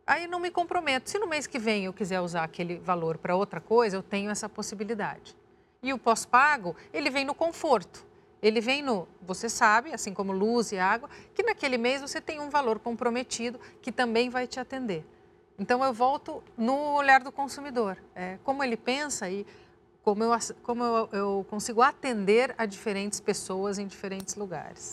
aí 0.06 0.26
não 0.26 0.40
me 0.40 0.50
comprometo. 0.50 1.10
Se 1.10 1.18
no 1.18 1.26
mês 1.26 1.46
que 1.46 1.58
vem 1.58 1.84
eu 1.84 1.92
quiser 1.92 2.20
usar 2.20 2.44
aquele 2.44 2.78
valor 2.78 3.18
para 3.18 3.36
outra 3.36 3.60
coisa, 3.60 3.96
eu 3.96 4.02
tenho 4.02 4.30
essa 4.30 4.48
possibilidade. 4.48 5.36
E 5.82 5.92
o 5.92 5.98
pós-pago, 5.98 6.76
ele 6.92 7.10
vem 7.10 7.24
no 7.24 7.34
conforto. 7.34 8.06
Ele 8.42 8.60
vem 8.60 8.82
no, 8.82 9.06
você 9.20 9.48
sabe, 9.48 9.92
assim 9.94 10.12
como 10.12 10.32
luz 10.32 10.72
e 10.72 10.78
água, 10.78 11.08
que 11.32 11.44
naquele 11.44 11.78
mês 11.78 12.00
você 12.00 12.20
tem 12.20 12.40
um 12.40 12.50
valor 12.50 12.80
comprometido 12.80 13.58
que 13.80 13.92
também 13.92 14.28
vai 14.28 14.48
te 14.48 14.58
atender. 14.58 15.04
Então 15.56 15.84
eu 15.84 15.92
volto 15.92 16.42
no 16.56 16.94
olhar 16.94 17.22
do 17.22 17.30
consumidor, 17.30 17.96
é, 18.16 18.38
como 18.42 18.64
ele 18.64 18.76
pensa 18.76 19.30
e 19.30 19.46
como, 20.02 20.24
eu, 20.24 20.32
como 20.62 20.82
eu, 20.82 21.08
eu 21.12 21.46
consigo 21.48 21.82
atender 21.82 22.52
a 22.58 22.66
diferentes 22.66 23.20
pessoas 23.20 23.78
em 23.78 23.86
diferentes 23.86 24.34
lugares. 24.34 24.91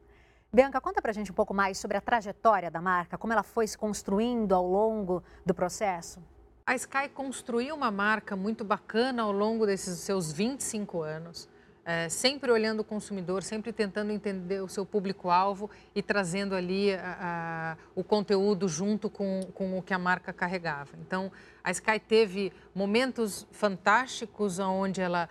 Bianca, 0.51 0.81
conta 0.81 0.99
pra 0.99 1.13
gente 1.13 1.31
um 1.31 1.35
pouco 1.35 1.53
mais 1.53 1.77
sobre 1.77 1.95
a 1.95 2.01
trajetória 2.01 2.71
da 2.71 2.81
marca, 2.81 3.19
como 3.19 3.31
ela 3.31 3.43
foi 3.43 3.67
se 3.67 3.77
construindo 3.77 4.55
ao 4.55 4.65
longo 4.65 5.23
do 5.45 5.53
processo. 5.53 6.19
A 6.65 6.73
Sky 6.73 7.07
construiu 7.13 7.75
uma 7.75 7.91
marca 7.91 8.35
muito 8.35 8.63
bacana 8.63 9.21
ao 9.21 9.31
longo 9.31 9.67
desses 9.67 9.99
seus 9.99 10.31
25 10.31 11.03
anos, 11.03 11.47
é, 11.85 12.09
sempre 12.09 12.51
olhando 12.51 12.79
o 12.79 12.83
consumidor, 12.83 13.43
sempre 13.43 13.71
tentando 13.71 14.11
entender 14.11 14.61
o 14.61 14.67
seu 14.67 14.87
público-alvo 14.87 15.69
e 15.93 16.01
trazendo 16.01 16.55
ali 16.55 16.95
a, 16.95 17.17
a, 17.21 17.77
o 17.93 18.03
conteúdo 18.03 18.67
junto 18.67 19.07
com, 19.07 19.41
com 19.53 19.77
o 19.77 19.83
que 19.83 19.93
a 19.93 19.99
marca 19.99 20.33
carregava. 20.33 20.97
Então, 20.99 21.31
a 21.63 21.69
Sky 21.69 21.99
teve 21.99 22.51
momentos 22.73 23.45
fantásticos 23.51 24.57
onde 24.57 24.99
ela 24.99 25.29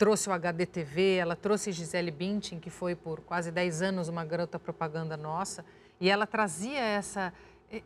trouxe 0.00 0.30
o 0.30 0.32
HDTV, 0.32 1.16
ela 1.16 1.36
trouxe 1.36 1.72
Gisele 1.72 2.10
Bündchen, 2.10 2.58
que 2.58 2.70
foi 2.70 2.94
por 2.94 3.20
quase 3.20 3.52
10 3.52 3.82
anos 3.82 4.08
uma 4.08 4.24
garota 4.24 4.58
propaganda 4.58 5.14
nossa, 5.14 5.62
e 6.00 6.08
ela 6.08 6.26
trazia 6.26 6.80
essa, 6.80 7.34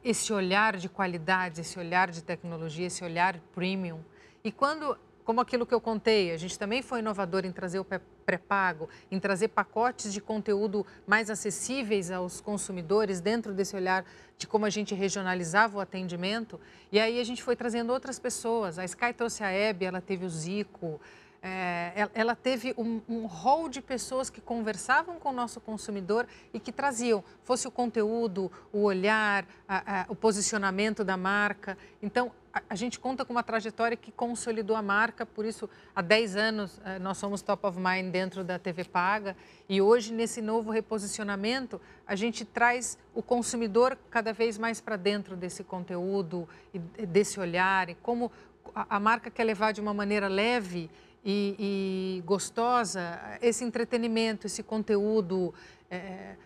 esse 0.05 0.33
olhar 0.33 0.77
de 0.77 0.89
qualidade, 0.89 1.63
esse 1.63 1.77
olhar 1.77 2.13
de 2.13 2.23
tecnologia, 2.23 2.87
esse 2.87 3.03
olhar 3.03 3.41
premium. 3.53 3.99
E 4.45 4.53
quando 4.53 4.97
como 5.25 5.41
aquilo 5.41 5.67
que 5.67 5.75
eu 5.75 5.81
contei, 5.81 6.31
a 6.33 6.37
gente 6.37 6.57
também 6.57 6.83
foi 6.83 7.01
inovador 7.01 7.45
em 7.47 7.51
trazer 7.51 7.79
o 7.79 7.87
pré-pago, 8.27 8.89
em 9.11 9.19
trazer 9.19 9.49
pacotes 9.49 10.13
de 10.13 10.21
conteúdo 10.21 10.87
mais 11.07 11.31
acessíveis 11.31 12.11
aos 12.11 12.41
consumidores, 12.41 13.21
dentro 13.21 13.53
desse 13.55 13.75
olhar 13.75 14.05
de 14.37 14.47
como 14.47 14.67
a 14.67 14.71
gente 14.71 14.95
regionalizava 14.95 15.79
o 15.79 15.81
atendimento. 15.81 16.61
E 16.93 17.01
aí 17.01 17.19
a 17.19 17.25
gente 17.25 17.43
foi 17.43 17.57
trazendo 17.57 17.91
outras 17.91 18.19
pessoas. 18.19 18.79
A 18.79 18.85
Sky 18.85 19.15
trouxe 19.15 19.43
a 19.43 19.51
Hebe, 19.51 19.87
ela 19.87 20.01
teve 20.01 20.27
o 20.27 20.29
Zico, 20.29 21.01
é, 21.47 22.09
ela 22.15 22.35
teve 22.35 22.75
um, 22.79 23.03
um 23.07 23.69
de 23.69 23.83
pessoas 23.83 24.31
que 24.31 24.41
conversavam 24.41 25.17
com 25.17 25.29
o 25.29 25.33
nosso 25.33 25.61
consumidor 25.61 26.27
e 26.55 26.59
que 26.59 26.73
traziam, 26.73 27.23
fosse 27.43 27.69
o 27.69 27.71
conteúdo, 27.71 28.51
o 28.73 28.85
olhar, 28.85 29.47
a, 29.69 30.01
a, 30.01 30.07
o 30.09 30.17
posicionamento 30.17 31.05
da 31.05 31.19
marca. 31.19 31.77
Então, 32.03 32.33
a, 32.51 32.63
a, 32.71 32.75
gente 32.75 32.99
conta 32.99 33.27
com 33.27 33.33
uma 33.35 33.43
trajetória 33.43 33.95
que 33.95 34.11
consolidou 34.11 34.75
a 34.75 34.81
marca, 34.81 35.27
por 35.27 35.45
isso, 35.45 35.69
há 35.95 36.01
10 36.01 36.35
anos, 36.35 36.81
é, 36.83 36.99
nós 36.99 37.19
somos 37.19 37.43
top 37.43 37.67
of 37.67 37.79
mind 37.79 38.11
dentro 38.11 38.43
da 38.43 38.59
TV 38.59 38.83
Paga 38.85 39.37
e 39.69 39.83
hoje, 39.83 40.15
nesse 40.15 40.41
novo 40.41 40.71
reposicionamento, 40.71 41.79
a 42.07 42.17
gente 42.17 42.47
traz 42.47 42.97
o 43.15 43.23
consumidor 43.23 43.99
cada 44.11 44.33
vez 44.33 44.57
mais 44.57 44.81
para 44.81 44.97
dentro 44.97 45.37
desse 45.37 45.63
conteúdo, 45.63 46.49
e 46.73 47.05
desse 47.05 47.39
olhar, 47.39 47.91
e 47.91 47.95
como 47.97 48.33
a 48.75 48.99
marca 48.99 49.31
quer 49.31 49.45
levar 49.45 49.73
de 49.73 49.81
uma 49.81 49.93
maneira 49.93 50.27
leve 50.27 50.91
e, 51.25 52.19
e 52.19 52.23
gostosa, 52.27 53.19
esse 53.41 53.65
entretenimento, 53.65 54.47
esse 54.47 54.63
conteúdo. 54.63 55.55
É, 55.91 56.37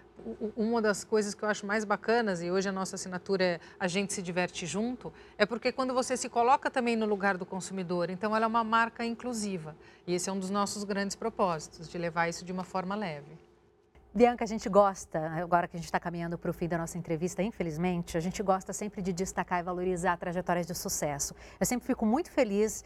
uma 0.57 0.83
das 0.83 1.05
coisas 1.05 1.35
que 1.35 1.43
eu 1.43 1.49
acho 1.49 1.65
mais 1.65 1.85
bacanas, 1.85 2.43
e 2.43 2.51
hoje 2.51 2.69
a 2.69 2.73
nossa 2.73 2.97
assinatura 2.97 3.45
é 3.45 3.61
A 3.79 3.87
gente 3.87 4.13
se 4.13 4.21
diverte 4.21 4.67
junto, 4.67 5.13
é 5.39 5.47
porque 5.47 5.73
quando 5.73 5.95
você 5.95 6.17
se 6.17 6.29
coloca 6.29 6.71
também 6.71 6.97
no 6.97 7.07
lugar 7.07 7.37
do 7.37 7.47
consumidor, 7.47 8.11
então 8.11 8.35
ela 8.35 8.45
é 8.45 8.49
uma 8.49 8.65
marca 8.65 9.05
inclusiva. 9.05 9.77
E 10.07 10.15
esse 10.15 10.29
é 10.29 10.33
um 10.33 10.39
dos 10.39 10.51
nossos 10.51 10.85
grandes 10.85 11.17
propósitos, 11.17 11.89
de 11.89 11.97
levar 11.97 12.29
isso 12.29 12.45
de 12.45 12.53
uma 12.53 12.65
forma 12.65 12.95
leve. 12.95 13.39
Bianca, 14.13 14.43
a 14.43 14.47
gente 14.47 14.69
gosta, 14.69 15.31
agora 15.33 15.69
que 15.69 15.77
a 15.77 15.79
gente 15.79 15.87
está 15.87 16.01
caminhando 16.01 16.37
para 16.37 16.51
o 16.51 16.55
fim 16.55 16.67
da 16.67 16.77
nossa 16.77 16.99
entrevista, 16.99 17.43
infelizmente, 17.43 18.17
a 18.17 18.21
gente 18.21 18.43
gosta 18.43 18.73
sempre 18.73 19.01
de 19.01 19.13
destacar 19.13 19.61
e 19.61 19.63
valorizar 19.63 20.17
trajetórias 20.17 20.67
de 20.67 20.75
sucesso. 20.75 21.35
Eu 21.61 21.67
sempre 21.67 21.87
fico 21.87 22.05
muito 22.05 22.31
feliz 22.31 22.85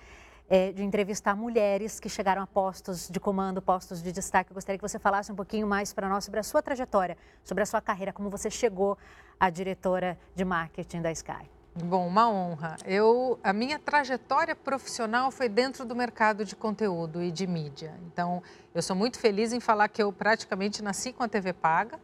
é, 0.52 0.70
de 0.70 0.84
entrevistar 0.84 1.34
mulheres 1.34 1.98
que 1.98 2.10
chegaram 2.10 2.42
a 2.42 2.46
postos 2.46 3.08
de 3.08 3.18
comando, 3.18 3.62
postos 3.62 4.02
de 4.02 4.12
destaque. 4.12 4.50
Eu 4.50 4.54
gostaria 4.54 4.76
que 4.76 4.86
você 4.86 4.98
falasse 4.98 5.32
um 5.32 5.34
pouquinho 5.34 5.66
mais 5.66 5.94
para 5.94 6.10
nós 6.10 6.26
sobre 6.26 6.40
a 6.40 6.42
sua 6.42 6.60
trajetória, 6.60 7.16
sobre 7.42 7.62
a 7.62 7.66
sua 7.66 7.80
carreira, 7.80 8.12
como 8.12 8.28
você 8.28 8.50
chegou 8.50 8.98
à 9.40 9.48
diretora 9.48 10.18
de 10.34 10.44
marketing 10.44 11.00
da 11.00 11.10
Sky. 11.10 11.50
Bom, 11.74 12.06
uma 12.06 12.28
honra. 12.28 12.76
Eu, 12.84 13.38
a 13.42 13.50
minha 13.54 13.78
trajetória 13.78 14.54
profissional 14.54 15.30
foi 15.30 15.48
dentro 15.48 15.86
do 15.86 15.96
mercado 15.96 16.44
de 16.44 16.54
conteúdo 16.54 17.22
e 17.22 17.30
de 17.30 17.46
mídia. 17.46 17.94
Então, 18.12 18.42
eu 18.74 18.82
sou 18.82 18.94
muito 18.94 19.18
feliz 19.18 19.54
em 19.54 19.60
falar 19.60 19.88
que 19.88 20.02
eu 20.02 20.12
praticamente 20.12 20.82
nasci 20.82 21.14
com 21.14 21.22
a 21.22 21.28
TV 21.28 21.54
paga 21.54 21.98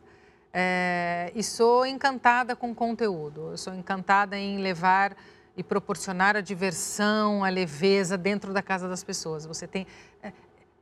é, 0.55 1.31
e 1.35 1.43
sou 1.43 1.85
encantada 1.85 2.57
com 2.57 2.75
conteúdo. 2.75 3.51
Eu 3.51 3.59
sou 3.59 3.75
encantada 3.75 4.39
em 4.39 4.57
levar 4.57 5.15
e 5.59 5.63
proporcionar 5.65 6.37
a 6.37 6.41
diversão, 6.41 7.43
a 7.43 7.49
leveza 7.49 8.17
dentro 8.17 8.53
da 8.53 8.63
casa 8.63 8.89
das 8.89 9.03
pessoas. 9.03 9.45
Você 9.45 9.67
tem 9.67 9.89
é, 10.23 10.33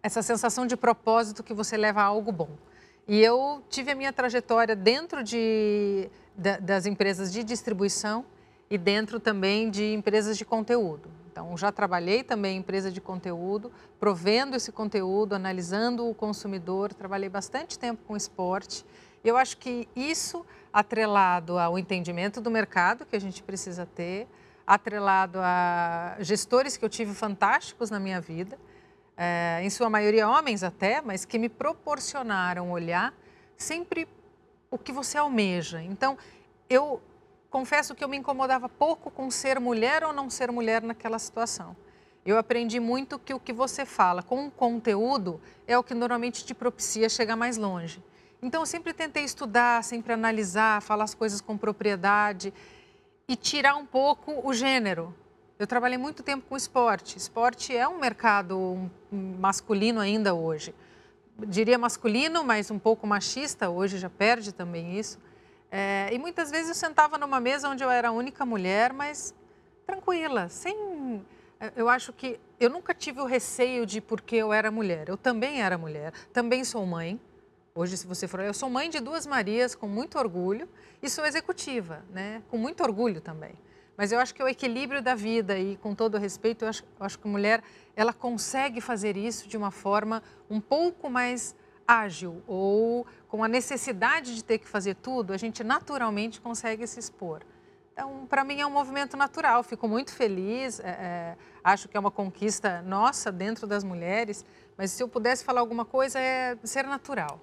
essa 0.02 0.20
sensação 0.20 0.66
de 0.66 0.76
propósito 0.76 1.42
que 1.42 1.54
você 1.54 1.78
leva 1.78 2.02
a 2.02 2.04
algo 2.04 2.30
bom. 2.30 2.50
E 3.08 3.18
eu 3.22 3.64
tive 3.70 3.92
a 3.92 3.94
minha 3.94 4.12
trajetória 4.12 4.76
dentro 4.76 5.24
de, 5.24 6.10
das 6.60 6.84
empresas 6.84 7.32
de 7.32 7.42
distribuição 7.42 8.26
e 8.68 8.76
dentro 8.76 9.18
também 9.18 9.70
de 9.70 9.94
empresas 9.94 10.36
de 10.36 10.44
conteúdo. 10.44 11.08
Então, 11.32 11.56
já 11.56 11.72
trabalhei 11.72 12.22
também 12.22 12.56
em 12.56 12.60
empresa 12.60 12.90
de 12.90 13.00
conteúdo, 13.00 13.72
provendo 13.98 14.56
esse 14.56 14.70
conteúdo, 14.72 15.34
analisando 15.34 16.06
o 16.06 16.14
consumidor, 16.14 16.92
trabalhei 16.92 17.30
bastante 17.30 17.78
tempo 17.78 18.02
com 18.06 18.14
esporte. 18.14 18.84
Eu 19.24 19.38
acho 19.38 19.56
que 19.56 19.88
isso, 19.96 20.44
atrelado 20.70 21.58
ao 21.58 21.78
entendimento 21.78 22.40
do 22.40 22.50
mercado 22.50 23.06
que 23.06 23.16
a 23.16 23.20
gente 23.20 23.42
precisa 23.42 23.86
ter, 23.86 24.26
atrelado 24.66 25.38
a 25.40 26.16
gestores 26.20 26.76
que 26.76 26.84
eu 26.84 26.88
tive 26.88 27.14
fantásticos 27.14 27.88
na 27.88 28.00
minha 28.00 28.20
vida, 28.20 28.58
é, 29.16 29.60
em 29.62 29.70
sua 29.70 29.88
maioria 29.88 30.28
homens 30.28 30.62
até, 30.62 31.00
mas 31.00 31.24
que 31.24 31.38
me 31.38 31.48
proporcionaram 31.48 32.70
olhar 32.70 33.14
sempre 33.56 34.08
o 34.70 34.76
que 34.76 34.92
você 34.92 35.16
almeja. 35.16 35.80
Então, 35.82 36.18
eu 36.68 37.00
confesso 37.48 37.94
que 37.94 38.02
eu 38.02 38.08
me 38.08 38.16
incomodava 38.16 38.68
pouco 38.68 39.10
com 39.10 39.30
ser 39.30 39.60
mulher 39.60 40.02
ou 40.02 40.12
não 40.12 40.28
ser 40.28 40.50
mulher 40.50 40.82
naquela 40.82 41.18
situação. 41.18 41.76
Eu 42.24 42.36
aprendi 42.36 42.80
muito 42.80 43.20
que 43.20 43.32
o 43.32 43.38
que 43.38 43.52
você 43.52 43.86
fala 43.86 44.20
com 44.20 44.48
o 44.48 44.50
conteúdo 44.50 45.40
é 45.66 45.78
o 45.78 45.84
que 45.84 45.94
normalmente 45.94 46.44
te 46.44 46.52
propicia 46.52 47.08
chegar 47.08 47.36
mais 47.36 47.56
longe. 47.56 48.02
Então, 48.42 48.62
eu 48.62 48.66
sempre 48.66 48.92
tentei 48.92 49.24
estudar, 49.24 49.82
sempre 49.84 50.12
analisar, 50.12 50.82
falar 50.82 51.04
as 51.04 51.14
coisas 51.14 51.40
com 51.40 51.56
propriedade 51.56 52.52
e 53.28 53.34
tirar 53.34 53.74
um 53.76 53.84
pouco 53.84 54.40
o 54.48 54.54
gênero. 54.54 55.12
Eu 55.58 55.66
trabalhei 55.66 55.98
muito 55.98 56.22
tempo 56.22 56.46
com 56.48 56.56
esporte. 56.56 57.16
Esporte 57.16 57.76
é 57.76 57.88
um 57.88 57.98
mercado 57.98 58.90
masculino 59.10 60.00
ainda 60.00 60.32
hoje. 60.32 60.74
Diria 61.48 61.76
masculino, 61.76 62.44
mas 62.44 62.70
um 62.70 62.78
pouco 62.78 63.06
machista, 63.06 63.68
hoje 63.68 63.98
já 63.98 64.08
perde 64.08 64.52
também 64.52 64.98
isso. 64.98 65.18
É, 65.70 66.08
e 66.12 66.18
muitas 66.18 66.50
vezes 66.50 66.68
eu 66.68 66.74
sentava 66.74 67.18
numa 67.18 67.40
mesa 67.40 67.68
onde 67.68 67.82
eu 67.82 67.90
era 67.90 68.08
a 68.08 68.12
única 68.12 68.46
mulher, 68.46 68.92
mas 68.92 69.34
tranquila, 69.84 70.48
sem. 70.48 71.24
Eu 71.74 71.88
acho 71.88 72.12
que 72.12 72.38
eu 72.60 72.70
nunca 72.70 72.94
tive 72.94 73.20
o 73.20 73.24
receio 73.24 73.84
de 73.84 74.00
porque 74.00 74.36
eu 74.36 74.52
era 74.52 74.70
mulher. 74.70 75.08
Eu 75.08 75.16
também 75.16 75.62
era 75.62 75.76
mulher, 75.76 76.12
também 76.32 76.64
sou 76.64 76.86
mãe. 76.86 77.18
Hoje, 77.78 77.94
se 77.98 78.06
você 78.06 78.26
for, 78.26 78.40
eu 78.40 78.54
sou 78.54 78.70
mãe 78.70 78.88
de 78.88 79.00
duas 79.00 79.26
Marias 79.26 79.74
com 79.74 79.86
muito 79.86 80.18
orgulho 80.18 80.66
e 81.02 81.10
sou 81.10 81.26
executiva, 81.26 82.02
né? 82.10 82.42
Com 82.48 82.56
muito 82.56 82.82
orgulho 82.82 83.20
também. 83.20 83.52
Mas 83.98 84.12
eu 84.12 84.18
acho 84.18 84.34
que 84.34 84.40
é 84.40 84.44
o 84.46 84.48
equilíbrio 84.48 85.02
da 85.02 85.14
vida 85.14 85.58
e, 85.58 85.76
com 85.76 85.94
todo 85.94 86.16
respeito, 86.16 86.64
eu 86.64 86.70
acho, 86.70 86.82
eu 86.98 87.04
acho 87.04 87.18
que 87.18 87.28
a 87.28 87.30
mulher 87.30 87.62
ela 87.94 88.14
consegue 88.14 88.80
fazer 88.80 89.14
isso 89.14 89.46
de 89.46 89.58
uma 89.58 89.70
forma 89.70 90.22
um 90.48 90.58
pouco 90.58 91.10
mais 91.10 91.54
ágil 91.86 92.42
ou 92.46 93.06
com 93.28 93.44
a 93.44 93.48
necessidade 93.48 94.34
de 94.34 94.42
ter 94.42 94.56
que 94.56 94.66
fazer 94.66 94.94
tudo, 94.94 95.34
a 95.34 95.36
gente 95.36 95.62
naturalmente 95.62 96.40
consegue 96.40 96.86
se 96.86 96.98
expor. 96.98 97.42
Então, 97.92 98.24
para 98.26 98.42
mim 98.42 98.58
é 98.58 98.66
um 98.66 98.70
movimento 98.70 99.18
natural. 99.18 99.62
Fico 99.62 99.86
muito 99.86 100.14
feliz. 100.14 100.80
É, 100.80 100.88
é, 100.88 101.36
acho 101.62 101.88
que 101.88 101.96
é 101.96 102.00
uma 102.00 102.10
conquista 102.10 102.80
nossa 102.80 103.30
dentro 103.30 103.66
das 103.66 103.84
mulheres. 103.84 104.46
Mas 104.78 104.92
se 104.92 105.02
eu 105.02 105.08
pudesse 105.08 105.44
falar 105.44 105.60
alguma 105.60 105.84
coisa, 105.84 106.18
é 106.18 106.56
ser 106.64 106.86
natural. 106.86 107.38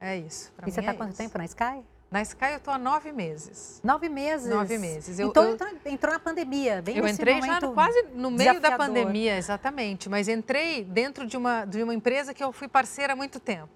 É 0.00 0.16
isso. 0.16 0.52
E 0.66 0.70
você 0.70 0.80
está 0.80 0.92
é 0.92 0.94
quanto 0.94 1.10
isso. 1.10 1.18
tempo 1.18 1.38
na 1.38 1.44
Sky? 1.44 1.84
Na 2.10 2.22
Sky 2.22 2.52
eu 2.52 2.56
estou 2.58 2.72
há 2.72 2.78
nove 2.78 3.10
meses. 3.12 3.80
Nove 3.82 4.08
meses? 4.08 4.48
Nove 4.48 4.78
meses. 4.78 5.18
Eu, 5.18 5.28
então 5.28 5.44
eu, 5.44 5.92
entrou 5.92 6.12
na 6.12 6.20
pandemia, 6.20 6.80
bem 6.80 6.96
Eu 6.96 7.06
entrei 7.06 7.42
já 7.42 7.60
no, 7.60 7.74
quase 7.74 8.02
no 8.14 8.30
meio 8.30 8.60
da 8.60 8.78
pandemia, 8.78 9.36
exatamente. 9.36 10.08
Mas 10.08 10.28
entrei 10.28 10.84
dentro 10.84 11.26
de 11.26 11.36
uma, 11.36 11.64
de 11.64 11.82
uma 11.82 11.94
empresa 11.94 12.32
que 12.32 12.42
eu 12.42 12.52
fui 12.52 12.68
parceira 12.68 13.14
há 13.14 13.16
muito 13.16 13.40
tempo. 13.40 13.72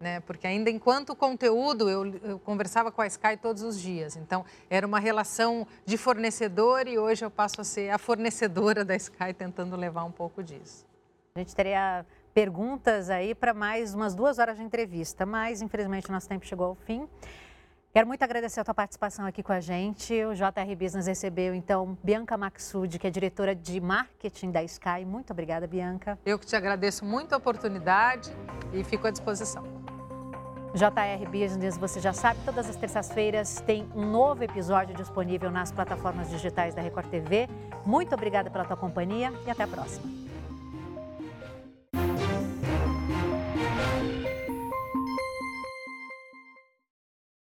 Né? 0.00 0.20
Porque 0.20 0.46
ainda 0.46 0.70
enquanto 0.70 1.14
conteúdo, 1.14 1.90
eu, 1.90 2.06
eu 2.22 2.38
conversava 2.38 2.90
com 2.90 3.02
a 3.02 3.06
Sky 3.06 3.36
todos 3.36 3.62
os 3.62 3.78
dias. 3.78 4.16
Então, 4.16 4.46
era 4.70 4.86
uma 4.86 4.98
relação 4.98 5.66
de 5.84 5.98
fornecedor 5.98 6.88
e 6.88 6.98
hoje 6.98 7.22
eu 7.22 7.30
passo 7.30 7.60
a 7.60 7.64
ser 7.64 7.90
a 7.90 7.98
fornecedora 7.98 8.82
da 8.82 8.96
Sky, 8.96 9.34
tentando 9.36 9.76
levar 9.76 10.04
um 10.04 10.10
pouco 10.10 10.42
disso. 10.42 10.86
A 11.34 11.38
gente 11.38 11.54
teria 11.54 12.06
perguntas 12.34 13.10
aí 13.10 13.34
para 13.34 13.52
mais 13.52 13.94
umas 13.94 14.14
duas 14.14 14.38
horas 14.38 14.56
de 14.56 14.62
entrevista, 14.62 15.26
mas 15.26 15.62
infelizmente 15.62 16.08
o 16.08 16.12
nosso 16.12 16.28
tempo 16.28 16.46
chegou 16.46 16.66
ao 16.66 16.74
fim. 16.74 17.08
Quero 17.92 18.06
muito 18.06 18.22
agradecer 18.22 18.60
a 18.60 18.64
tua 18.64 18.72
participação 18.72 19.26
aqui 19.26 19.42
com 19.42 19.52
a 19.52 19.58
gente. 19.58 20.14
O 20.24 20.32
JR 20.32 20.76
Business 20.78 21.08
recebeu, 21.08 21.52
então, 21.52 21.98
Bianca 22.04 22.36
Maxud, 22.36 22.96
que 23.00 23.06
é 23.06 23.10
diretora 23.10 23.52
de 23.52 23.80
marketing 23.80 24.52
da 24.52 24.62
Sky. 24.62 25.04
Muito 25.04 25.32
obrigada, 25.32 25.66
Bianca. 25.66 26.16
Eu 26.24 26.38
que 26.38 26.46
te 26.46 26.54
agradeço 26.54 27.04
muito 27.04 27.32
a 27.32 27.38
oportunidade 27.38 28.30
e 28.72 28.84
fico 28.84 29.08
à 29.08 29.10
disposição. 29.10 29.64
JR 30.72 31.28
Business, 31.28 31.76
você 31.76 31.98
já 31.98 32.12
sabe, 32.12 32.38
todas 32.44 32.70
as 32.70 32.76
terças-feiras 32.76 33.60
tem 33.66 33.90
um 33.92 34.08
novo 34.08 34.44
episódio 34.44 34.94
disponível 34.94 35.50
nas 35.50 35.72
plataformas 35.72 36.30
digitais 36.30 36.76
da 36.76 36.80
Record 36.80 37.08
TV. 37.08 37.48
Muito 37.84 38.14
obrigada 38.14 38.48
pela 38.50 38.64
tua 38.64 38.76
companhia 38.76 39.32
e 39.44 39.50
até 39.50 39.64
a 39.64 39.66
próxima. 39.66 40.29